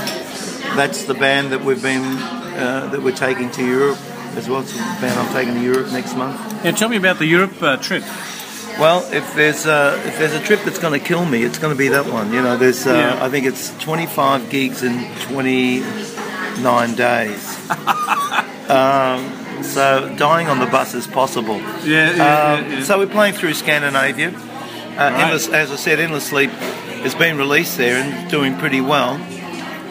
that's 0.76 1.04
the 1.06 1.14
band 1.14 1.52
that 1.52 1.64
we've 1.64 1.82
been 1.82 2.02
uh, 2.02 2.90
that 2.92 3.02
we're 3.02 3.16
taking 3.16 3.50
to 3.52 3.64
Europe 3.66 4.00
as 4.36 4.50
well. 4.50 4.62
It's 4.62 4.74
the 4.74 4.80
band 4.80 5.20
I'm 5.20 5.32
taking 5.34 5.54
to 5.54 5.62
Europe 5.62 5.92
next 5.92 6.16
month. 6.16 6.40
Yeah, 6.66 6.72
tell 6.72 6.90
me 6.90 6.98
about 6.98 7.20
the 7.20 7.28
Europe 7.28 7.62
uh, 7.62 7.78
trip. 7.78 8.04
Well, 8.80 9.06
if 9.12 9.36
there's 9.36 9.66
a, 9.66 10.02
if 10.06 10.18
there's 10.18 10.34
a 10.34 10.40
trip 10.42 10.62
that's 10.64 10.80
going 10.80 10.98
to 11.00 11.06
kill 11.06 11.26
me, 11.26 11.44
it's 11.44 11.58
going 11.60 11.74
to 11.74 11.78
be 11.78 11.90
that 11.90 12.06
one. 12.06 12.32
You 12.32 12.42
know, 12.42 12.56
there's 12.58 12.88
uh, 12.88 12.94
Yeah. 12.94 13.26
I 13.26 13.30
think 13.30 13.46
it's 13.46 13.72
25 13.80 14.50
gigs 14.50 14.84
in 14.84 15.06
29 15.28 16.96
days. 16.96 17.70
um, 18.70 19.64
so 19.64 20.14
dying 20.18 20.48
on 20.48 20.60
the 20.60 20.66
bus 20.68 20.94
is 20.94 21.08
possible. 21.08 21.58
Yeah, 21.84 22.16
yeah, 22.16 22.54
Um, 22.64 22.72
yeah. 22.72 22.84
So 22.84 22.98
we're 23.00 23.08
playing 23.08 23.34
through 23.34 23.54
Scandinavia. 23.56 24.30
Uh, 24.30 25.12
Endless, 25.16 25.48
as 25.50 25.72
I 25.72 25.76
said, 25.76 26.00
Endless 26.00 26.26
Sleep 26.28 26.50
has 26.50 27.16
been 27.16 27.38
released 27.38 27.78
there 27.78 28.02
and 28.02 28.30
doing 28.32 28.58
pretty 28.58 28.82
well. 28.82 29.20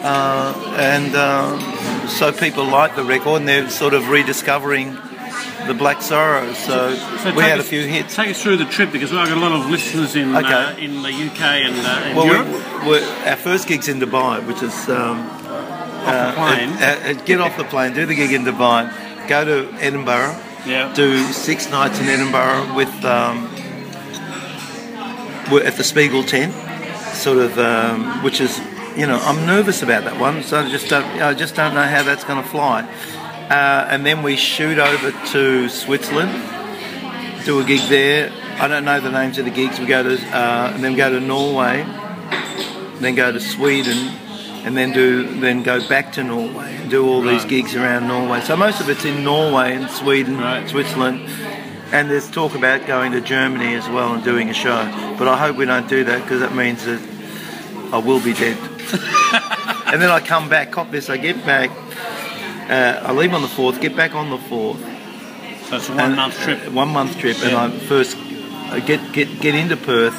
Uh, 0.01 0.75
and 0.79 1.15
um, 1.15 2.07
so 2.07 2.31
people 2.31 2.63
like 2.65 2.95
the 2.95 3.03
record 3.03 3.39
and 3.41 3.47
they're 3.47 3.69
sort 3.69 3.93
of 3.93 4.07
rediscovering 4.09 4.97
the 5.67 5.73
Black 5.73 6.01
Sorrow. 6.01 6.53
So, 6.53 6.95
So 7.23 7.33
we 7.33 7.43
had 7.43 7.57
a 7.57 7.61
us- 7.61 7.67
few 7.69 7.85
hits. 7.85 8.15
Take 8.15 8.29
us 8.29 8.41
through 8.41 8.57
the 8.57 8.65
trip 8.65 8.91
because 8.91 9.11
I've 9.13 9.27
got 9.29 9.37
a 9.37 9.41
lot 9.41 9.51
of 9.51 9.69
listeners 9.69 10.15
in 10.15 10.35
Okay. 10.35 10.51
uh, 10.53 10.75
in 10.77 11.01
the 11.01 11.09
UK 11.09 11.41
and 11.41 11.75
uh, 11.85 12.09
in 12.09 12.15
Well, 12.15 12.25
Europe. 12.27 12.47
we, 12.83 12.89
we're, 12.89 13.07
our 13.29 13.35
first 13.37 13.67
gig's 13.67 13.87
in 13.87 13.99
Dubai, 13.99 14.45
which 14.47 14.61
is 14.63 14.73
um, 14.89 15.19
off 16.07 16.27
the 16.27 16.33
plane. 16.35 16.69
uh, 16.69 16.99
uh, 17.05 17.13
get 17.25 17.39
off 17.41 17.55
the 17.57 17.63
plane, 17.65 17.93
do 17.93 18.05
the 18.05 18.15
gig 18.15 18.31
in 18.31 18.43
Dubai, 18.45 18.89
go 19.27 19.43
to 19.45 19.69
Edinburgh, 19.79 20.35
yeah. 20.65 20.91
do 20.93 21.19
six 21.33 21.69
nights 21.69 21.99
in 21.99 22.07
Edinburgh 22.07 22.73
with 22.75 22.89
um, 23.05 23.47
at 25.65 25.73
the 25.75 25.83
Spiegel 25.83 26.23
tent, 26.23 26.53
sort 27.15 27.37
of, 27.39 27.57
um, 27.57 28.23
which 28.23 28.39
is, 28.39 28.59
you 28.95 29.05
know, 29.07 29.19
I'm 29.23 29.45
nervous 29.45 29.81
about 29.81 30.03
that 30.05 30.19
one, 30.19 30.43
so 30.43 30.59
I 30.59 30.69
just 30.69 30.89
don't, 30.89 31.05
I 31.21 31.33
just 31.33 31.55
don't 31.55 31.73
know 31.73 31.83
how 31.83 32.03
that's 32.03 32.23
going 32.23 32.41
to 32.41 32.47
fly. 32.49 32.87
Uh, 33.49 33.87
and 33.89 34.05
then 34.05 34.21
we 34.21 34.35
shoot 34.35 34.77
over 34.77 35.11
to 35.31 35.69
Switzerland, 35.69 36.31
do 37.45 37.59
a 37.59 37.63
gig 37.63 37.81
there. 37.89 38.31
I 38.59 38.67
don't 38.67 38.85
know 38.85 38.99
the 38.99 39.09
names 39.11 39.39
of 39.39 39.45
the 39.45 39.51
gigs. 39.51 39.79
We 39.79 39.87
go 39.87 40.03
to, 40.03 40.15
uh, 40.15 40.71
and 40.73 40.83
then 40.83 40.95
go 40.95 41.09
to 41.09 41.19
Norway, 41.19 41.83
then 42.99 43.15
go 43.15 43.31
to 43.31 43.39
Sweden, 43.39 43.97
and 44.65 44.77
then 44.77 44.91
do 44.91 45.39
then 45.39 45.63
go 45.63 45.87
back 45.87 46.13
to 46.13 46.23
Norway 46.23 46.75
and 46.75 46.91
do 46.91 47.07
all 47.07 47.21
these 47.21 47.45
gigs 47.45 47.75
around 47.75 48.07
Norway. 48.07 48.41
So 48.41 48.55
most 48.55 48.81
of 48.81 48.89
it's 48.89 49.05
in 49.05 49.23
Norway 49.23 49.73
and 49.73 49.89
Sweden, 49.89 50.37
Right. 50.37 50.69
Switzerland, 50.69 51.27
and 51.91 52.07
there's 52.07 52.29
talk 52.29 52.53
about 52.53 52.85
going 52.85 53.13
to 53.13 53.21
Germany 53.21 53.73
as 53.73 53.87
well 53.89 54.13
and 54.13 54.23
doing 54.23 54.49
a 54.49 54.53
show. 54.53 54.85
But 55.17 55.27
I 55.27 55.37
hope 55.37 55.57
we 55.57 55.65
don't 55.65 55.87
do 55.89 56.03
that 56.03 56.21
because 56.21 56.41
that 56.41 56.53
means 56.53 56.85
that 56.85 57.01
I 57.91 57.97
will 57.97 58.19
be 58.19 58.33
dead. 58.33 58.57
and 59.87 59.99
then 59.99 60.11
I 60.11 60.19
come 60.19 60.49
back, 60.49 60.71
cop 60.71 60.91
this, 60.91 61.09
I 61.09 61.17
get 61.17 61.43
back. 61.45 61.71
Uh, 62.69 63.01
I 63.03 63.11
leave 63.13 63.33
on 63.33 63.41
the 63.41 63.47
fourth, 63.47 63.81
get 63.81 63.95
back 63.95 64.13
on 64.13 64.29
the 64.29 64.37
fourth, 64.37 64.79
So 65.69 65.77
it's 65.77 65.89
a 65.89 65.91
one 65.93 65.99
and- 66.01 66.15
month 66.15 66.39
trip. 66.41 66.67
uh, 66.67 66.71
One 66.71 66.89
month 66.89 67.17
trip, 67.19 67.37
and 67.43 67.55
I 67.55 67.69
first 67.69 68.15
uh, 68.71 68.79
get 68.79 69.11
get 69.11 69.39
get 69.41 69.55
into 69.55 69.75
Perth, 69.75 70.13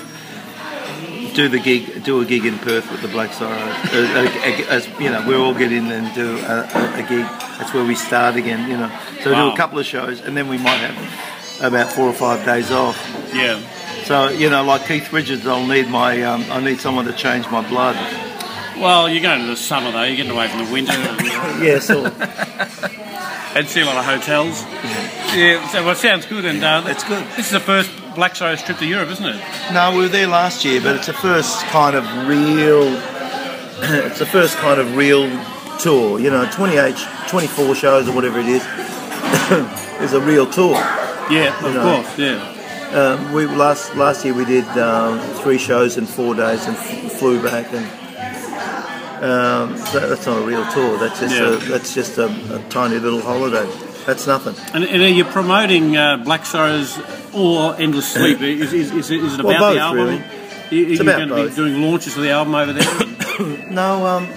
do 1.35 1.49
the 1.49 1.61
gig, 1.61 2.02
do 2.02 2.21
a 2.21 2.25
gig 2.25 2.45
in 2.45 2.59
Perth 2.59 2.90
with 2.90 3.02
the 3.02 3.09
Black 3.09 3.33
Sorrow. 3.33 3.54
Uh, 3.57 4.26
uh, 4.26 4.64
as 4.69 4.88
you 4.99 5.11
know, 5.11 5.25
we 5.28 5.35
all 5.37 5.54
get 5.54 5.71
in 5.73 5.90
and 5.92 6.12
do 6.14 6.38
a, 6.38 6.69
a, 6.75 7.04
a 7.04 7.07
gig. 7.09 7.26
That's 7.59 7.73
where 7.73 7.85
we 7.85 7.95
start 7.95 8.35
again. 8.37 8.69
You 8.69 8.76
know, 8.78 8.90
so 9.23 9.30
we 9.30 9.37
do 9.37 9.50
a 9.52 9.57
couple 9.57 9.78
of 9.78 9.87
shows, 9.87 10.21
and 10.21 10.37
then 10.37 10.49
we 10.49 10.59
might 10.59 10.78
have 10.78 11.62
about 11.62 11.92
four 11.92 12.07
or 12.07 12.12
five 12.14 12.45
days 12.45 12.71
off. 12.73 12.97
Yeah. 13.33 13.61
So 14.04 14.28
you 14.30 14.50
know, 14.50 14.64
like 14.64 14.87
Keith 14.88 15.12
Richards, 15.12 15.47
I'll 15.47 15.66
need 15.66 15.88
my 15.88 16.21
um, 16.23 16.45
I 16.50 16.61
need 16.61 16.80
someone 16.80 17.04
to 17.04 17.12
change 17.12 17.49
my 17.50 17.62
blood. 17.69 17.97
Well, 18.80 19.08
you're 19.08 19.22
going 19.22 19.40
to 19.40 19.46
the 19.46 19.56
summer 19.56 19.92
though. 19.92 20.02
You're 20.02 20.16
getting 20.16 20.32
away 20.32 20.49
from 20.49 20.64
the 20.64 20.72
winter 20.72 20.92
Yeah, 21.62 21.78
so 21.80 22.06
and 23.54 23.68
see 23.68 23.80
a 23.80 23.84
lot 23.84 23.96
of 23.96 24.04
hotels. 24.04 24.62
Yeah. 25.34 25.66
So 25.68 25.82
well, 25.82 25.92
it 25.92 25.99
sounds 25.99 26.26
good. 26.26 26.44
And 26.44 26.62
uh, 26.62 26.84
It's 26.87 27.04
good. 27.04 27.25
This 27.37 27.46
is 27.46 27.52
the 27.52 27.60
first 27.60 27.90
Black 28.14 28.34
Sorrows 28.37 28.62
trip 28.62 28.78
to 28.78 28.87
Europe, 28.87 29.10
isn't 29.10 29.25
it? 29.26 29.40
No, 29.72 29.92
we 29.92 29.99
were 30.02 30.08
there 30.08 30.26
last 30.26 30.64
year, 30.64 30.80
but 30.80 30.96
it's 30.96 31.06
the 31.06 31.12
first 31.12 31.62
kind 31.66 31.94
of 31.96 32.04
real. 32.26 32.84
It's 33.82 34.18
the 34.18 34.26
first 34.26 34.56
kind 34.58 34.78
of 34.78 34.94
real 34.94 35.26
tour. 35.78 36.20
You 36.20 36.28
know, 36.28 36.46
28, 36.52 36.94
24 37.28 37.75
shows 37.75 38.08
or 38.08 38.14
whatever 38.14 38.38
it 38.38 38.46
is, 38.46 38.62
is 40.02 40.12
a 40.12 40.20
real 40.20 40.46
tour. 40.50 40.75
Yeah, 41.30 41.56
of 41.64 41.75
know. 41.75 42.02
course. 42.02 42.18
Yeah. 42.18 42.56
Um, 42.92 43.32
we 43.32 43.46
last 43.46 43.94
last 43.96 44.25
year 44.25 44.34
we 44.34 44.44
did 44.44 44.66
um, 44.76 45.18
three 45.37 45.56
shows 45.58 45.96
in 45.96 46.04
four 46.06 46.34
days 46.34 46.66
and 46.66 46.76
f- 46.76 47.12
flew 47.12 47.42
back, 47.42 47.72
and 47.72 47.87
um, 49.23 49.77
that, 49.93 50.07
that's 50.09 50.27
not 50.27 50.39
a 50.43 50.45
real 50.47 50.65
tour. 50.73 50.99
That's 50.99 51.21
just 51.21 51.35
Yeah. 51.35 51.55
a, 51.55 51.57
that's 51.57 51.95
just 51.95 52.19
a, 52.19 52.27
a 52.57 52.62
tiny 52.71 52.99
little 52.99 53.21
holiday. 53.21 53.69
That's 54.06 54.26
nothing. 54.26 54.54
And, 54.75 54.85
and 54.85 55.02
are 55.02 55.09
you 55.09 55.25
promoting 55.25 55.97
uh, 55.97 56.17
Black 56.19 56.47
Sorrows 56.47 56.99
or 57.35 57.76
Endless 57.76 58.13
Sleep? 58.13 58.41
Is, 58.41 58.73
is, 58.73 58.91
is, 58.93 59.11
it- 59.11 59.23
is 59.23 59.39
it 59.39 59.45
Well, 59.45 59.56
about 59.56 59.75
the 59.75 59.80
album? 59.80 60.06
really. 60.06 60.23
Are 60.23 60.75
you 60.75 60.87
It's 60.93 61.00
about 61.00 61.17
going 61.17 61.28
to 61.28 61.35
both. 61.35 61.50
be 61.50 61.56
doing 61.56 61.83
launches 61.83 62.17
of 62.17 62.23
the 62.23 62.30
album 62.30 62.54
over 62.54 62.73
there? 62.73 63.06
No, 63.71 64.04
um, 64.06 64.28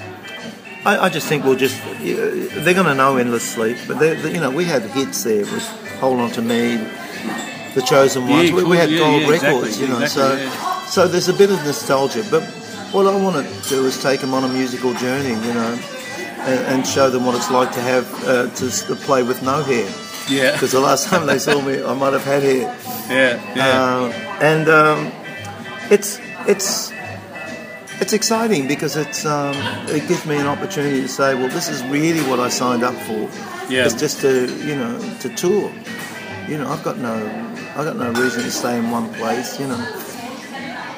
I, 0.86 0.98
I 1.06 1.10
just 1.10 1.28
think 1.28 1.43
we'll 1.43 1.58
just 1.58 1.76
uh, 1.86 1.91
they're 2.00 2.74
going 2.74 2.86
to 2.88 2.93
know 2.96 3.17
endless 3.17 3.43
sleep, 3.43 3.78
but 3.88 4.00
they, 4.00 4.15
they, 4.15 4.34
you 4.34 4.39
know 4.39 4.50
we 4.50 4.63
had 4.63 4.82
hits 4.84 5.24
there 5.24 5.41
with 5.41 5.67
Hold 6.00 6.19
On 6.22 6.32
to 6.32 6.41
Me, 6.41 6.78
The 7.76 7.82
Chosen 7.86 8.28
Ones. 8.30 8.52
we, 8.54 8.63
we 8.63 8.78
had 8.78 8.89
yeah, 8.89 9.00
gold 9.00 9.22
yeah, 9.24 9.30
exactly, 9.34 9.56
records, 9.60 9.82
you 9.82 9.88
know. 9.88 10.00
exactly, 10.00 10.46
so 10.48 10.56
yeah. 10.56 10.86
so 10.86 11.08
there's 11.10 11.28
a 11.28 11.34
bit 11.34 11.50
of 11.52 11.58
nostalgia, 11.65 12.24
but 12.32 12.43
what 12.93 13.08
I 13.08 13.15
want 13.21 13.36
to 13.45 13.69
do 13.69 13.86
is 13.86 14.01
take 14.01 14.21
them 14.21 14.34
on 14.34 14.43
a 14.43 14.47
musical 14.47 14.93
journey, 14.93 15.29
you 15.29 15.53
know, 15.53 15.79
and, 16.39 16.60
and 16.67 16.88
show 16.88 17.10
them 17.10 17.25
what 17.25 17.36
it's 17.36 17.49
like 17.51 17.71
to 17.73 17.82
have 17.82 18.23
uh, 18.25 18.49
to, 18.49 18.69
to 18.88 18.95
play 18.95 19.23
with 19.23 19.41
no 19.41 19.63
hair. 19.63 19.89
yeah. 20.29 20.51
Because 20.53 20.71
the 20.71 20.79
last 20.79 21.08
time 21.08 21.25
they 21.25 21.39
saw 21.39 21.60
me, 21.62 21.84
I 21.84 21.93
might 21.93 22.13
have 22.13 22.23
had 22.23 22.43
hair. 22.43 22.77
Yeah. 23.10 23.56
Yeah. 23.56 23.84
Um, 23.84 24.12
and 24.41 24.69
um, 24.69 25.12
it's 25.91 26.19
it's 26.47 26.91
it's 28.01 28.13
exciting 28.13 28.67
because 28.67 28.95
it's 28.95 29.25
um, 29.25 29.56
it 29.88 30.08
gives 30.08 30.25
me 30.25 30.38
an 30.38 30.47
opportunity 30.47 31.01
to 31.01 31.08
say, 31.08 31.36
well, 31.36 31.49
this 31.49 31.69
is 31.69 31.84
really 31.86 32.21
what 32.29 32.39
I 32.39 32.49
signed 32.49 32.84
up 32.84 32.95
for. 33.08 33.29
Yeah. 33.71 33.86
It's 33.86 33.95
just 33.95 34.21
to 34.21 34.53
you 34.65 34.75
know 34.75 34.99
to 35.21 35.29
tour. 35.29 35.71
You 36.47 36.58
know, 36.58 36.69
I've 36.69 36.84
got 36.84 36.97
no 36.97 37.13
I've 37.75 37.86
got 37.86 37.95
no 37.95 38.12
reason 38.12 38.43
to 38.43 38.51
stay 38.51 38.77
in 38.77 38.91
one 38.91 39.12
place. 39.15 39.60
You 39.60 39.67
know, 39.67 39.82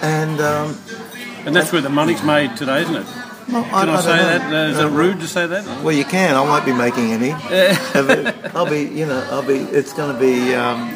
and 0.01 0.41
um, 0.41 0.77
and 1.45 1.55
that's 1.55 1.71
where 1.71 1.81
the 1.81 1.89
money's 1.89 2.23
made 2.23 2.55
today, 2.58 2.81
isn't 2.84 2.95
it? 2.95 3.05
well, 3.49 3.63
Can 3.63 3.73
I, 3.73 3.86
don't 3.86 4.01
say 4.01 4.17
that? 4.17 4.53
Uh, 4.53 4.71
is 4.71 4.79
it 4.79 4.88
rude 4.89 5.19
to 5.19 5.27
say 5.27 5.45
that? 5.47 5.84
Well, 5.84 5.93
you 5.95 6.05
can. 6.05 6.36
I 6.36 6.41
won't 6.41 6.65
be 6.65 6.73
making 6.73 7.12
any. 7.12 7.31
I'll 8.55 8.69
be, 8.69 8.84
you 8.86 9.05
know, 9.05 9.25
I'll 9.31 9.43
be. 9.45 9.55
It's 9.58 9.93
going 9.93 10.13
to 10.13 10.19
be. 10.19 10.53
Um, 10.55 10.91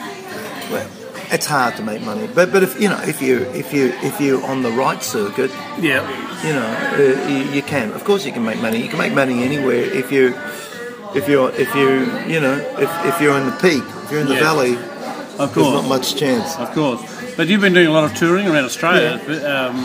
well, 0.72 0.88
it's 1.32 1.46
hard 1.46 1.76
to 1.78 1.84
make 1.84 2.02
money, 2.02 2.28
but 2.34 2.52
but 2.52 2.64
if 2.64 2.82
you 2.82 2.90
know, 2.90 3.00
if 3.02 3.22
you 3.22 3.42
if 3.54 3.72
you 3.72 3.94
if 4.02 4.20
you're 4.20 4.44
on 4.46 4.64
the 4.64 4.72
right 4.72 5.02
circuit, 5.04 5.52
Yeah. 5.80 6.02
you 6.44 6.54
know, 6.54 6.66
uh, 6.66 7.28
you, 7.30 7.52
you 7.58 7.62
can. 7.62 7.92
Of 7.94 8.04
course, 8.04 8.26
you 8.26 8.32
can 8.32 8.44
make 8.44 8.60
money. 8.62 8.82
You 8.82 8.90
can 8.90 8.98
make 8.98 9.14
money 9.14 9.44
anywhere 9.44 9.76
if 10.02 10.12
you 10.12 10.34
if 11.14 11.28
you're 11.28 11.52
if 11.52 11.74
you 11.76 11.90
you 12.34 12.40
know 12.40 12.58
if, 12.80 12.90
if 13.06 13.22
you're 13.22 13.38
in 13.38 13.46
the 13.46 13.58
peak, 13.62 13.84
if 14.04 14.12
you're 14.12 14.22
in 14.22 14.28
the 14.28 14.34
Yeah. 14.36 14.40
valley, 14.42 14.74
Of 15.38 15.54
there's 15.54 15.68
not 15.72 15.88
much 15.88 16.16
chance. 16.16 16.56
Of 16.58 16.72
course. 16.74 17.02
But 17.40 17.48
you've 17.48 17.62
been 17.62 17.72
doing 17.74 17.88
a 17.88 17.92
lot 17.94 18.04
of 18.04 18.14
touring 18.16 18.48
around 18.50 18.66
Australia. 18.66 19.14
Um, 19.14 19.78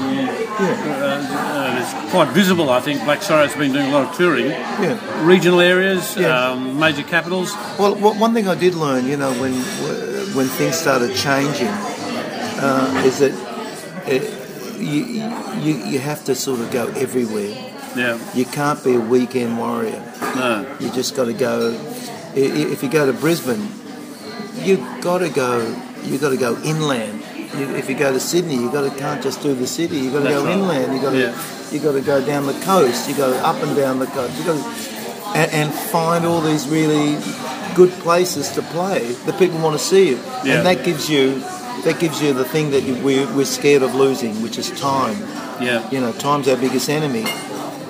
Yeah, 0.59 0.67
uh, 0.99 1.15
uh, 1.39 1.79
it's 1.81 2.11
quite 2.11 2.29
visible, 2.31 2.69
I 2.69 2.81
think. 2.81 3.05
Black 3.05 3.23
Sorrow's 3.23 3.55
been 3.55 3.73
doing 3.73 3.87
a 3.87 3.93
lot 3.93 4.11
of 4.11 4.17
touring. 4.17 4.47
yeah. 4.47 4.99
Regional 5.25 5.61
areas, 5.61 6.17
Yeah. 6.17 6.51
um, 6.51 6.81
major 6.81 7.05
capitals. 7.05 7.55
Well, 7.79 7.95
one 7.95 8.35
thing 8.35 8.49
I 8.49 8.57
did 8.57 8.75
learn, 8.75 9.07
you 9.07 9.17
know, 9.17 9.31
when 9.41 9.53
when 10.35 10.49
things 10.49 10.77
started 10.77 11.15
changing, 11.15 11.71
uh, 12.59 13.05
is 13.07 13.19
that 13.19 13.33
it, 14.09 14.23
you, 14.81 15.23
you 15.63 15.75
you 15.93 15.99
have 16.01 16.25
to 16.25 16.35
sort 16.35 16.59
of 16.59 16.73
go 16.73 16.89
everywhere. 16.97 17.55
Yeah. 17.95 18.19
You 18.35 18.47
can't 18.47 18.83
be 18.83 18.95
a 18.97 19.01
weekend 19.15 19.59
warrior. 19.59 20.03
No. 20.35 20.67
You 20.81 20.91
just 20.91 21.15
got 21.15 21.27
to 21.27 21.33
go. 21.33 21.79
If 22.35 22.83
you 22.83 22.89
go 22.91 23.07
to 23.07 23.13
Brisbane, 23.13 23.69
you've 24.67 24.83
got 25.01 25.19
to 25.19 25.29
go. 25.29 25.63
You've 26.03 26.21
got 26.21 26.31
to 26.31 26.37
go 26.37 26.59
inland. 26.65 27.24
You, 27.59 27.75
if 27.75 27.89
you 27.89 27.97
go 27.97 28.13
to 28.13 28.21
Sydney, 28.21 28.55
you 28.57 28.71
got 28.71 28.91
to 28.91 28.99
can't 28.99 29.23
just 29.23 29.43
do 29.43 29.55
the 29.55 29.67
city. 29.67 29.97
You 29.99 30.11
got 30.11 30.23
to 30.25 30.29
go 30.31 30.45
right. 30.45 30.53
inland. 30.57 30.95
You 30.95 31.01
got 31.01 31.11
to 31.11 31.19
Yeah. 31.19 31.71
you 31.73 31.79
got 31.81 31.93
to 31.93 32.01
go 32.01 32.25
down 32.25 32.47
the 32.47 32.59
coast. 32.65 33.09
You 33.09 33.15
go 33.17 33.33
up 33.39 33.63
and 33.63 33.77
down 33.77 33.99
the 33.99 34.07
coast. 34.07 34.37
You 34.39 34.45
got 34.45 34.57
to, 34.63 35.39
and, 35.39 35.51
and 35.53 35.73
find 35.75 36.25
all 36.27 36.41
these 36.41 36.69
really 36.69 37.19
good 37.75 37.91
places 38.03 38.51
to 38.51 38.63
play 38.63 39.13
that 39.27 39.39
people 39.39 39.59
want 39.61 39.79
to 39.79 39.85
see 39.85 40.11
you. 40.11 40.17
Yeah. 40.45 40.57
And 40.59 40.67
that 40.67 40.85
gives 40.85 41.09
you 41.11 41.41
that 41.85 41.99
gives 42.01 42.23
you 42.23 42.33
the 42.33 42.45
thing 42.45 42.71
that 42.71 42.83
you, 42.85 42.95
we're, 43.05 43.27
we're 43.35 43.45
scared 43.45 43.83
of 43.83 43.95
losing, 43.95 44.41
which 44.43 44.59
is 44.59 44.71
time. 44.81 45.19
Yeah. 45.61 45.89
You 45.91 46.01
know, 46.01 46.13
time's 46.13 46.49
our 46.49 46.57
biggest 46.57 46.89
enemy. 46.89 47.25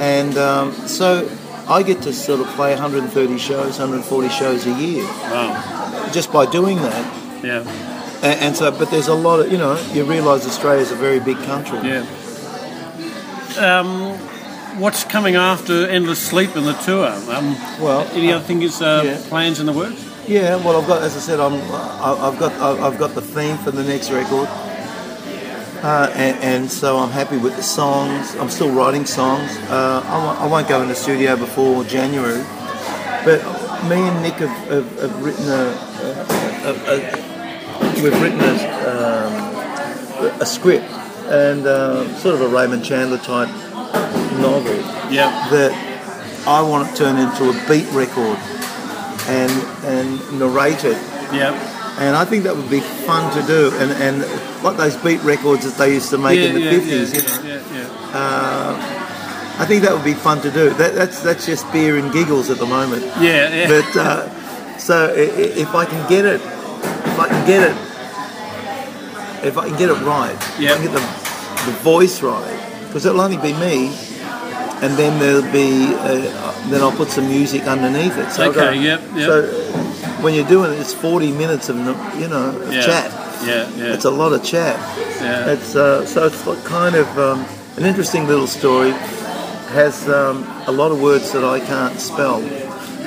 And 0.01 0.37
um, 0.39 0.73
so 0.89 1.29
I 1.69 1.83
get 1.83 2.03
to 2.03 2.13
sort 2.13 2.41
of 2.41 2.47
play 2.57 2.71
130 2.73 3.39
shows, 3.39 3.79
140 3.79 4.29
shows 4.31 4.67
a 4.67 4.73
year 4.81 5.05
Wow. 5.05 6.11
just 6.13 6.33
by 6.33 6.47
doing 6.51 6.77
that. 6.79 7.45
Yeah. 7.45 7.63
And, 8.25 8.41
and 8.41 8.57
so, 8.57 8.71
but 8.71 8.91
there's 8.91 9.09
a 9.09 9.15
lot 9.15 9.41
of, 9.41 9.53
you 9.53 9.59
know, 9.59 9.79
you 9.93 10.05
realise 10.05 10.47
Australia's 10.47 10.91
a 10.91 10.97
very 10.97 11.21
big 11.21 11.37
country. 11.45 11.79
Yeah. 11.83 12.07
Um, 13.59 14.19
what's 14.81 15.05
coming 15.05 15.37
after 15.37 15.87
Endless 15.87 16.21
Sleep 16.21 16.57
and 16.57 16.67
the 16.67 16.73
tour? 16.73 17.07
Um, 17.07 17.55
Well, 17.79 18.09
any 18.15 18.33
other 18.33 18.45
things, 18.45 18.81
uh, 18.81 19.03
yeah. 19.05 19.29
plans 19.29 19.61
in 19.61 19.67
the 19.67 19.73
works? 19.73 20.03
Yeah, 20.27 20.57
well, 20.57 20.81
I've 20.81 20.89
got, 20.89 21.03
as 21.03 21.15
I 21.17 21.21
said, 21.21 21.39
I'm, 21.39 21.53
I've 21.53 22.39
got, 22.39 22.53
I've 22.81 22.99
got 22.99 23.15
the 23.15 23.21
theme 23.21 23.59
for 23.59 23.71
the 23.71 23.85
next 23.85 24.11
record, 24.11 24.49
uh, 25.85 26.11
and, 26.15 26.43
and 26.43 26.71
so 26.71 26.97
I'm 26.97 27.11
happy 27.11 27.37
with 27.37 27.57
the 27.57 27.63
songs. 27.63 28.35
I'm 28.37 28.49
still 28.49 28.73
writing 28.73 29.05
songs. 29.05 29.55
Uh, 29.69 30.01
I, 30.03 30.45
I 30.45 30.49
won't 30.49 30.67
go 30.67 30.81
in 30.81 30.89
the 30.89 30.95
studio 30.95 31.37
before 31.37 31.85
January. 31.85 32.43
But 33.23 33.43
me 33.85 33.97
and 33.97 34.23
Nick 34.23 34.35
have, 34.35 34.49
have, 34.71 34.99
have 34.99 35.23
written 35.23 35.47
a, 35.47 35.77
a, 36.65 36.73
a, 36.73 37.21
a 37.21 37.24
we've 38.03 38.21
written 38.23 38.41
a, 38.41 38.53
um, 38.91 40.41
a 40.41 40.47
script 40.47 40.85
and 41.27 41.67
uh, 41.67 42.07
sort 42.19 42.35
of 42.35 42.43
a 42.43 42.49
Raymond 42.49 42.85
Chandler 42.85 43.19
type 43.19 43.49
novel 44.41 44.75
Yeah. 45.11 45.49
that 45.51 45.73
I 46.47 46.61
want 46.63 46.89
to 46.91 46.97
turn 46.97 47.17
into 47.17 47.49
a 47.51 47.69
beat 47.69 47.89
record 47.93 48.39
and 49.29 49.51
and 49.85 50.39
narrate 50.39 50.85
it. 50.85 50.99
Yeah. 51.33 51.55
And 51.99 52.17
I 52.17 52.25
think 52.25 52.43
that 52.45 52.55
would 52.57 52.69
be 52.69 52.81
fun 52.81 53.33
to 53.41 53.47
do. 53.47 53.71
And, 53.77 53.91
and 53.93 54.63
like 54.65 54.77
those 54.77 54.97
beat 54.97 55.23
records 55.23 55.65
that 55.65 55.79
they 55.79 55.95
used 55.95 56.11
to 56.11 56.19
make 56.19 56.39
yeah, 56.41 56.47
in 56.47 56.55
the 56.57 56.61
50s, 56.61 57.15
yeah, 57.15 57.21
you 57.21 57.49
know. 57.49 57.63
yeah, 57.73 57.79
yeah. 58.13 59.57
I 59.57 59.65
think 59.67 59.83
that 59.85 59.93
would 59.95 60.05
be 60.05 60.15
fun 60.15 60.41
to 60.43 60.51
do. 60.51 60.71
That, 60.71 60.95
that's 60.95 61.21
that's 61.23 61.47
just 61.47 61.71
beer 61.73 61.97
and 61.97 62.13
giggles 62.13 62.51
at 62.51 62.59
the 62.59 62.67
moment. 62.67 63.05
Yeah, 63.21 63.55
yeah. 63.55 63.69
But 63.69 63.97
uh, 63.97 64.79
so 64.79 65.15
if 65.17 65.75
I 65.75 65.85
can 65.87 66.09
get 66.09 66.25
it, 66.25 66.41
can 67.45 67.47
get 67.47 67.71
it, 67.71 67.77
if 69.47 69.57
I 69.59 69.69
can 69.69 69.77
get 69.79 69.91
it 69.91 70.01
right, 70.03 70.35
if 70.35 70.61
Yeah. 70.61 70.73
I 70.73 70.77
can 70.77 70.85
get 70.87 70.95
the 70.95 71.01
the 71.67 71.73
voice 71.81 72.23
right, 72.23 72.61
because 72.87 73.07
it'll 73.07 73.21
only 73.21 73.39
be 73.39 73.53
me, 73.55 73.89
and 74.83 74.97
then 74.99 75.19
there'll 75.19 75.51
be 75.53 75.95
uh, 75.95 76.53
then 76.69 76.81
I'll 76.83 76.93
put 76.93 77.09
some 77.09 77.29
music 77.29 77.67
underneath 77.67 78.17
it. 78.19 78.31
So 78.33 78.45
Okay, 78.51 78.61
got- 78.61 78.77
yep, 78.77 79.01
yep. 79.15 79.27
So 79.27 79.43
when 80.23 80.35
you're 80.35 80.47
doing 80.49 80.73
it, 80.73 80.79
it's 80.79 80.93
40 80.95 81.33
minutes 81.33 81.69
of 81.69 81.77
you 82.19 82.29
know 82.29 82.51
of 82.57 82.73
yeah. 82.73 82.83
chat. 82.83 83.11
Yeah, 83.45 83.69
yeah. 83.77 83.93
It's 83.95 84.05
a 84.05 84.11
lot 84.11 84.33
of 84.33 84.43
chat. 84.45 84.77
Yeah. 85.21 85.51
It's 85.53 85.75
uh, 85.77 86.05
so 86.07 86.27
it's 86.27 86.47
like 86.47 86.63
kind 86.65 86.95
of 86.97 87.19
um, 87.19 87.45
an 87.77 87.85
interesting 87.85 88.27
little 88.27 88.47
story. 88.47 88.93
Has 89.73 90.09
um, 90.09 90.45
a 90.67 90.73
lot 90.73 90.93
of 90.93 91.01
words 91.01 91.33
that 91.33 91.45
I 91.45 91.59
can't 91.61 91.99
spell, 91.99 92.37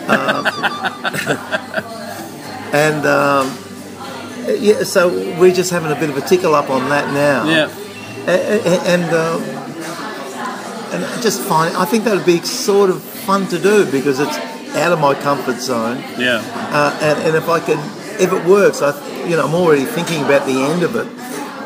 um, 0.10 0.46
and 2.74 3.06
um, 3.06 3.52
yeah. 4.54 4.84
So 4.84 5.10
we're 5.40 5.54
just 5.54 5.72
having 5.72 5.92
a 5.92 6.00
bit 6.00 6.10
of 6.10 6.18
a 6.18 6.22
tickle 6.22 6.56
up 6.56 6.70
on 6.70 6.90
that 6.90 7.14
now. 7.14 7.46
yeah. 7.50 7.70
A- 8.28 8.60
a- 8.60 8.82
and 8.94 9.04
uh, 9.14 9.40
and 10.94 11.22
just 11.24 11.42
find 11.42 11.76
I 11.76 11.86
think 11.86 12.04
that 12.06 12.16
would 12.16 12.26
be 12.26 12.40
sort 12.42 12.90
of 12.90 13.02
fun 13.02 13.48
to 13.48 13.60
do 13.60 13.90
because 13.92 14.20
it's 14.20 14.38
out 14.78 14.92
of 14.92 15.00
my 15.00 15.14
comfort 15.16 15.60
zone. 15.60 15.98
Yeah. 16.18 16.42
Uh, 16.72 16.98
and, 17.02 17.20
and 17.28 17.36
if 17.36 17.50
I 17.50 17.60
can, 17.60 17.78
if 18.22 18.32
it 18.32 18.46
works, 18.46 18.82
I, 18.82 18.92
you 19.28 19.36
know, 19.36 19.46
I'm 19.46 19.54
already 19.56 19.86
thinking 19.86 20.24
about 20.24 20.46
the 20.46 20.54
end 20.62 20.84
of 20.84 20.96
it. 20.96 21.08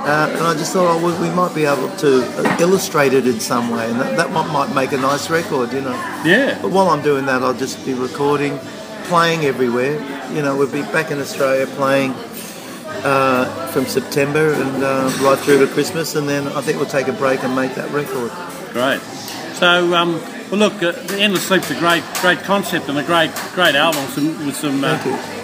Uh, 0.02 0.30
and 0.32 0.42
I 0.48 0.54
just 0.56 0.74
thought, 0.74 0.88
oh, 1.00 1.06
we, 1.06 1.30
we 1.30 1.34
might 1.36 1.54
be 1.54 1.66
able 1.66 1.90
to 1.98 2.58
illustrate 2.60 3.14
it 3.14 3.28
in 3.28 3.40
some 3.40 3.70
way, 3.70 3.88
and 3.90 4.00
that, 4.00 4.18
that 4.18 4.32
might, 4.32 4.52
might 4.52 4.74
make 4.74 4.94
a 4.94 4.98
nice 4.98 5.30
record, 5.30 5.72
you 5.74 5.82
know. 5.82 5.92
Yeah. 6.26 6.58
But 6.62 6.72
while 6.72 6.90
I'm 6.90 7.04
doing 7.04 7.26
that, 7.28 7.44
I'll 7.44 7.54
just 7.54 7.86
be 7.86 7.94
recording, 7.94 8.58
playing 9.06 9.46
everywhere. 9.46 9.94
You 10.34 10.42
know, 10.42 10.56
we'll 10.58 10.72
be 10.72 10.82
back 10.92 11.12
in 11.12 11.20
Australia 11.20 11.68
playing 11.68 12.14
uh, 13.04 13.68
from 13.68 13.86
September 13.86 14.54
and 14.54 14.84
uh, 14.84 15.12
right 15.22 15.38
through 15.40 15.66
to 15.66 15.72
Christmas, 15.74 16.16
and 16.16 16.28
then 16.28 16.48
I 16.50 16.62
think 16.62 16.78
we'll 16.78 16.88
take 16.90 17.08
a 17.08 17.14
break 17.14 17.44
and 17.44 17.56
make 17.56 17.76
that 17.76 17.90
record. 17.92 18.32
Great. 18.74 19.02
So, 19.56 19.94
um, 19.96 20.14
well, 20.50 20.60
look, 20.60 20.74
uh, 20.82 20.92
the 20.92 21.18
Endless 21.20 21.48
Sleep's 21.48 21.70
a 21.72 21.80
great, 21.80 22.04
great 22.22 22.40
concept 22.40 22.90
and 22.90 22.98
a 22.98 23.04
great, 23.04 23.32
great 23.54 23.76
album 23.76 24.04
some, 24.08 24.46
with 24.46 24.56
some 24.56 24.84
uh, 24.84 24.88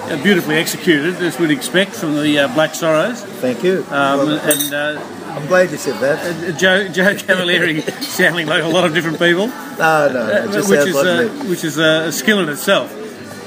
uh, 0.09 0.23
beautifully 0.23 0.55
executed, 0.55 1.15
as 1.15 1.39
we'd 1.39 1.51
expect 1.51 1.91
from 1.91 2.15
the 2.15 2.39
uh, 2.39 2.47
Black 2.53 2.73
Sorrows. 2.75 3.21
Thank 3.23 3.63
you. 3.63 3.79
Um, 3.89 4.19
Well, 4.19 4.29
and 4.39 4.73
uh, 4.73 5.01
I'm 5.37 5.45
glad 5.47 5.69
you 5.71 5.77
said 5.77 5.99
that. 6.01 6.57
Joe, 6.57 6.87
Joe 6.87 7.15
Cavalieri 7.15 7.81
sounding 8.01 8.47
like 8.47 8.63
a 8.63 8.67
lot 8.67 8.85
of 8.85 8.93
different 8.93 9.19
people, 9.19 9.47
No, 9.47 10.09
no, 10.11 10.13
no, 10.13 10.43
it 10.45 10.51
just 10.51 10.69
which 10.69 10.79
is 10.79 10.95
like 10.95 11.05
uh, 11.05 11.43
me. 11.43 11.49
which 11.49 11.63
is 11.63 11.77
a 11.77 12.11
skill 12.11 12.39
in 12.39 12.49
itself. 12.49 12.91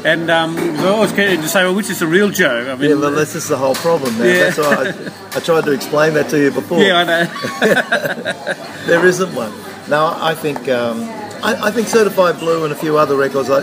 And 0.05 0.31
um, 0.31 0.57
I 0.59 0.87
always 0.89 1.13
keen 1.13 1.41
to 1.41 1.49
say, 1.49 1.65
well, 1.65 1.75
which 1.75 1.91
is 1.91 1.99
the 1.99 2.07
real 2.07 2.31
Joe? 2.31 2.73
I 2.73 2.77
mean, 2.77 2.91
Yeah, 2.91 2.97
well, 2.97 3.11
this 3.11 3.35
is 3.35 3.49
the 3.49 3.57
whole 3.57 3.75
problem 3.75 4.17
now. 4.19 4.25
Yeah. 4.25 4.51
That's 4.51 4.59
why 4.59 4.75
I, 5.35 5.37
I 5.37 5.41
tried 5.41 5.65
to 5.65 5.73
explain 5.73 6.15
that 6.15 6.31
to 6.31 6.39
you 6.39 6.51
before. 6.51 6.81
yeah, 6.83 6.97
I 6.97 7.05
know. 7.05 7.27
There 8.87 9.05
isn't 9.07 9.35
one. 9.35 9.53
Now, 9.89 10.17
I 10.21 10.35
think 10.35 10.69
um, 10.69 11.03
I, 11.43 11.69
I 11.69 11.71
think 11.71 11.87
Certified 11.89 12.39
Blue 12.39 12.65
and 12.65 12.73
a 12.73 12.77
few 12.77 12.97
other 12.97 13.17
records, 13.17 13.51
I, 13.51 13.59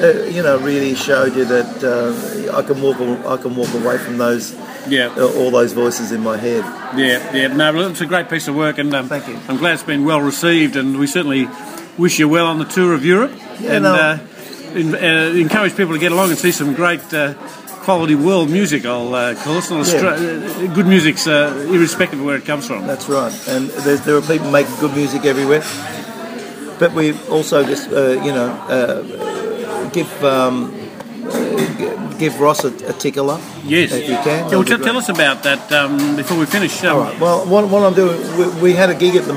uh, 0.00 0.24
you 0.30 0.42
know, 0.42 0.58
really 0.58 0.94
showed 0.94 1.34
you 1.36 1.44
that 1.44 1.84
uh, 1.84 2.56
I 2.56 2.62
can 2.62 2.80
walk 2.80 2.96
I 3.26 3.36
can 3.36 3.54
walk 3.56 3.72
away 3.74 3.98
from 3.98 4.16
those 4.18 4.54
yeah. 4.88 5.08
uh, 5.16 5.26
all 5.36 5.50
those 5.50 5.72
voices 5.72 6.12
in 6.12 6.22
my 6.22 6.36
head. 6.36 6.64
Yeah, 6.98 7.34
yeah, 7.36 7.48
no, 7.48 7.88
it's 7.90 8.00
a 8.00 8.06
great 8.06 8.28
piece 8.30 8.48
of 8.48 8.54
work, 8.56 8.78
and 8.78 8.94
um, 8.94 9.08
Thank 9.08 9.28
you. 9.28 9.38
I'm 9.48 9.58
glad 9.58 9.74
it's 9.74 9.82
been 9.82 10.04
well 10.04 10.20
received, 10.20 10.76
and 10.76 10.98
we 10.98 11.06
certainly 11.06 11.46
wish 11.98 12.18
you 12.18 12.28
well 12.28 12.46
on 12.46 12.58
the 12.58 12.64
tour 12.64 12.94
of 12.94 13.04
Europe, 13.04 13.32
Yeah, 13.60 13.72
and 13.74 13.82
no. 13.84 13.94
uh, 13.94 14.18
in, 14.74 14.94
uh, 14.94 15.32
encourage 15.34 15.76
people 15.76 15.94
to 15.94 15.98
get 15.98 16.12
along 16.12 16.30
and 16.30 16.38
see 16.38 16.52
some 16.52 16.74
great 16.74 17.12
uh, 17.12 17.34
quality 17.84 18.14
world 18.14 18.50
music. 18.50 18.84
I'll 18.84 19.14
uh, 19.14 19.34
call 19.34 19.58
it. 19.58 19.64
Austra- 19.64 20.16
uh, 20.18 20.74
good 20.74 20.86
music's 20.86 21.26
uh, 21.26 21.66
irrespective 21.70 22.18
of 22.18 22.24
where 22.24 22.36
it 22.36 22.44
comes 22.44 22.66
from. 22.66 22.86
That's 22.86 23.08
right. 23.08 23.32
And 23.48 23.68
there's, 23.70 24.02
there 24.02 24.16
are 24.16 24.22
people 24.22 24.50
making 24.50 24.74
good 24.76 24.94
music 24.94 25.24
everywhere. 25.24 25.62
But 26.78 26.92
we 26.92 27.18
also 27.28 27.64
just, 27.64 27.90
uh, 27.90 28.10
you 28.22 28.32
know, 28.32 28.50
uh, 28.68 29.88
give 29.90 30.24
um, 30.24 30.72
give 32.18 32.40
Ross 32.40 32.64
a, 32.64 32.68
a 32.88 32.92
tickle 32.92 33.30
up. 33.30 33.40
Yes. 33.64 33.92
If 33.92 34.08
you 34.08 34.16
can. 34.16 34.50
Yeah, 34.50 34.56
well, 34.56 34.64
tell 34.64 34.96
us 34.96 35.08
about 35.08 35.42
that 35.44 35.72
um, 35.72 36.16
before 36.16 36.38
we 36.38 36.46
finish. 36.46 36.82
Um, 36.84 36.96
All 36.96 37.02
right. 37.02 37.20
Well, 37.20 37.46
what, 37.46 37.68
what 37.68 37.82
I'm 37.82 37.94
doing, 37.94 38.20
we, 38.36 38.60
we 38.60 38.72
had 38.74 38.90
a 38.90 38.94
gig 38.94 39.16
at 39.16 39.24
the 39.24 39.32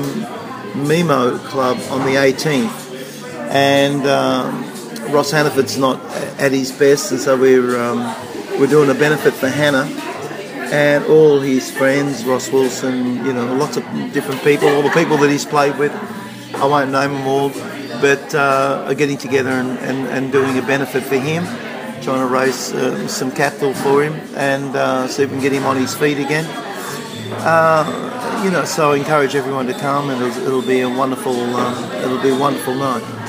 Mimo 0.74 1.38
Club 1.46 1.78
on 1.90 2.04
the 2.06 2.16
18th, 2.16 3.50
and 3.50 4.06
um, 4.06 4.71
Ross 5.12 5.30
Hannaford's 5.30 5.76
not 5.76 6.00
at 6.40 6.52
his 6.52 6.72
best, 6.72 7.12
and 7.12 7.20
so 7.20 7.38
we're 7.38 7.78
um, 7.80 7.98
we're 8.58 8.66
doing 8.66 8.90
a 8.90 8.94
benefit 8.94 9.34
for 9.34 9.48
Hannah 9.48 9.84
and 10.72 11.04
all 11.04 11.38
his 11.38 11.70
friends, 11.70 12.24
Ross 12.24 12.50
Wilson, 12.50 13.24
you 13.26 13.32
know, 13.32 13.54
lots 13.54 13.76
of 13.76 13.84
different 14.12 14.42
people, 14.42 14.68
all 14.68 14.82
the 14.82 14.90
people 14.90 15.18
that 15.18 15.30
he's 15.30 15.44
played 15.44 15.76
with. 15.78 15.92
I 16.54 16.66
won't 16.66 16.90
name 16.90 17.12
them 17.12 17.26
all, 17.26 17.50
but 18.00 18.34
uh, 18.34 18.86
are 18.86 18.94
getting 18.94 19.18
together 19.18 19.50
and, 19.50 19.78
and, 19.80 20.08
and 20.08 20.32
doing 20.32 20.56
a 20.58 20.62
benefit 20.62 21.02
for 21.02 21.18
him, 21.18 21.44
trying 22.02 22.26
to 22.26 22.32
raise 22.32 22.72
uh, 22.72 23.06
some 23.06 23.30
capital 23.30 23.74
for 23.74 24.02
him 24.02 24.14
and 24.34 24.74
uh, 24.74 25.06
see 25.08 25.24
if 25.24 25.30
we 25.30 25.36
can 25.36 25.42
get 25.42 25.52
him 25.52 25.66
on 25.66 25.76
his 25.76 25.94
feet 25.94 26.18
again 26.18 26.46
you 28.42 28.50
know, 28.50 28.64
so 28.64 28.90
I 28.90 28.96
encourage 28.96 29.36
everyone 29.36 29.66
to 29.68 29.74
come, 29.74 30.10
and 30.10 30.20
it'll, 30.20 30.46
it'll 30.46 30.62
be 30.62 30.80
a 30.80 30.88
wonderful, 30.88 31.32
um, 31.32 31.92
it'll 32.02 32.20
be 32.20 32.30
a 32.30 32.38
wonderful 32.38 32.74
night. 32.74 33.21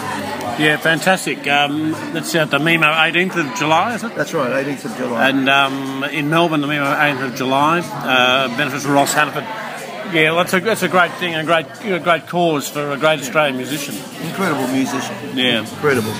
Yeah, 0.60 0.78
fantastic. 0.78 1.48
Um, 1.48 1.92
that's 2.13 2.34
at 2.36 2.52
the 2.52 2.60
Mimo 2.60 2.84
18th 2.94 3.38
of 3.52 3.58
July, 3.58 3.96
is 3.96 4.04
it? 4.04 4.13
That's 4.16 4.34
right, 4.34 4.66
18th 4.66 4.86
of 4.86 4.98
July. 4.98 5.30
And 5.30 5.50
um, 5.50 6.04
in 6.06 6.30
Melbourne, 6.30 6.62
the 6.62 6.68
Mimo 6.68 6.96
18th 6.96 7.26
of 7.32 7.36
July, 7.36 7.80
uh, 7.80 8.56
benefits 8.56 8.86
for 8.86 8.92
Ross 8.92 9.13
Hannaford. 9.13 9.44
Yeah, 10.13 10.32
well, 10.32 10.36
that's 10.44 10.54
a, 10.54 10.60
that's 10.60 10.84
a 10.84 10.89
great 10.89 11.12
thing, 11.13 11.34
a 11.34 11.44
great, 11.44 11.66
a 11.86 12.00
great 12.00 12.28
cause 12.28 12.70
for 12.70 12.92
a 12.92 12.98
great 12.98 13.20
Australian 13.22 13.58
musician. 13.58 13.96
Incredible 14.28 14.68
musician, 14.68 15.16
Yeah. 15.36 15.62
incredible. 15.62 16.13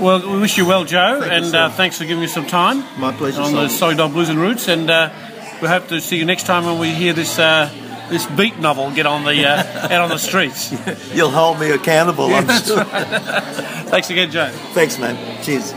Well, 0.00 0.30
we 0.32 0.38
wish 0.40 0.56
you 0.56 0.64
well, 0.64 0.84
Joe, 0.84 1.18
Thank 1.20 1.32
and 1.44 1.54
uh, 1.54 1.68
thanks 1.70 1.98
for 1.98 2.04
giving 2.04 2.24
us 2.24 2.32
some 2.32 2.46
time 2.46 2.84
My 2.98 3.12
pleasure. 3.12 3.42
on 3.42 3.52
the 3.52 3.68
Simon. 3.68 3.70
Salty 3.70 3.96
Dog 3.96 4.12
Blues 4.12 4.28
and 4.30 4.38
Roots. 4.38 4.68
And 4.68 4.88
uh, 4.88 5.10
we 5.60 5.66
hope 5.68 5.88
to 5.88 6.00
see 6.00 6.16
you 6.16 6.24
next 6.24 6.44
time 6.46 6.64
when 6.64 6.78
we 6.78 6.90
hear 6.90 7.12
this 7.12 7.38
uh, 7.38 7.68
this 8.08 8.26
beat 8.26 8.58
novel 8.58 8.90
get 8.90 9.06
on 9.06 9.24
the 9.24 9.46
uh, 9.46 9.88
out 9.92 10.02
on 10.02 10.08
the 10.08 10.18
streets. 10.18 10.72
You'll 11.14 11.30
hold 11.30 11.60
me 11.60 11.70
accountable, 11.70 12.26
I'm 12.34 12.46
sure. 12.62 12.84
Thanks 13.88 14.10
again, 14.10 14.30
Joe. 14.30 14.50
Thanks, 14.72 14.98
man. 14.98 15.42
Cheers. 15.42 15.72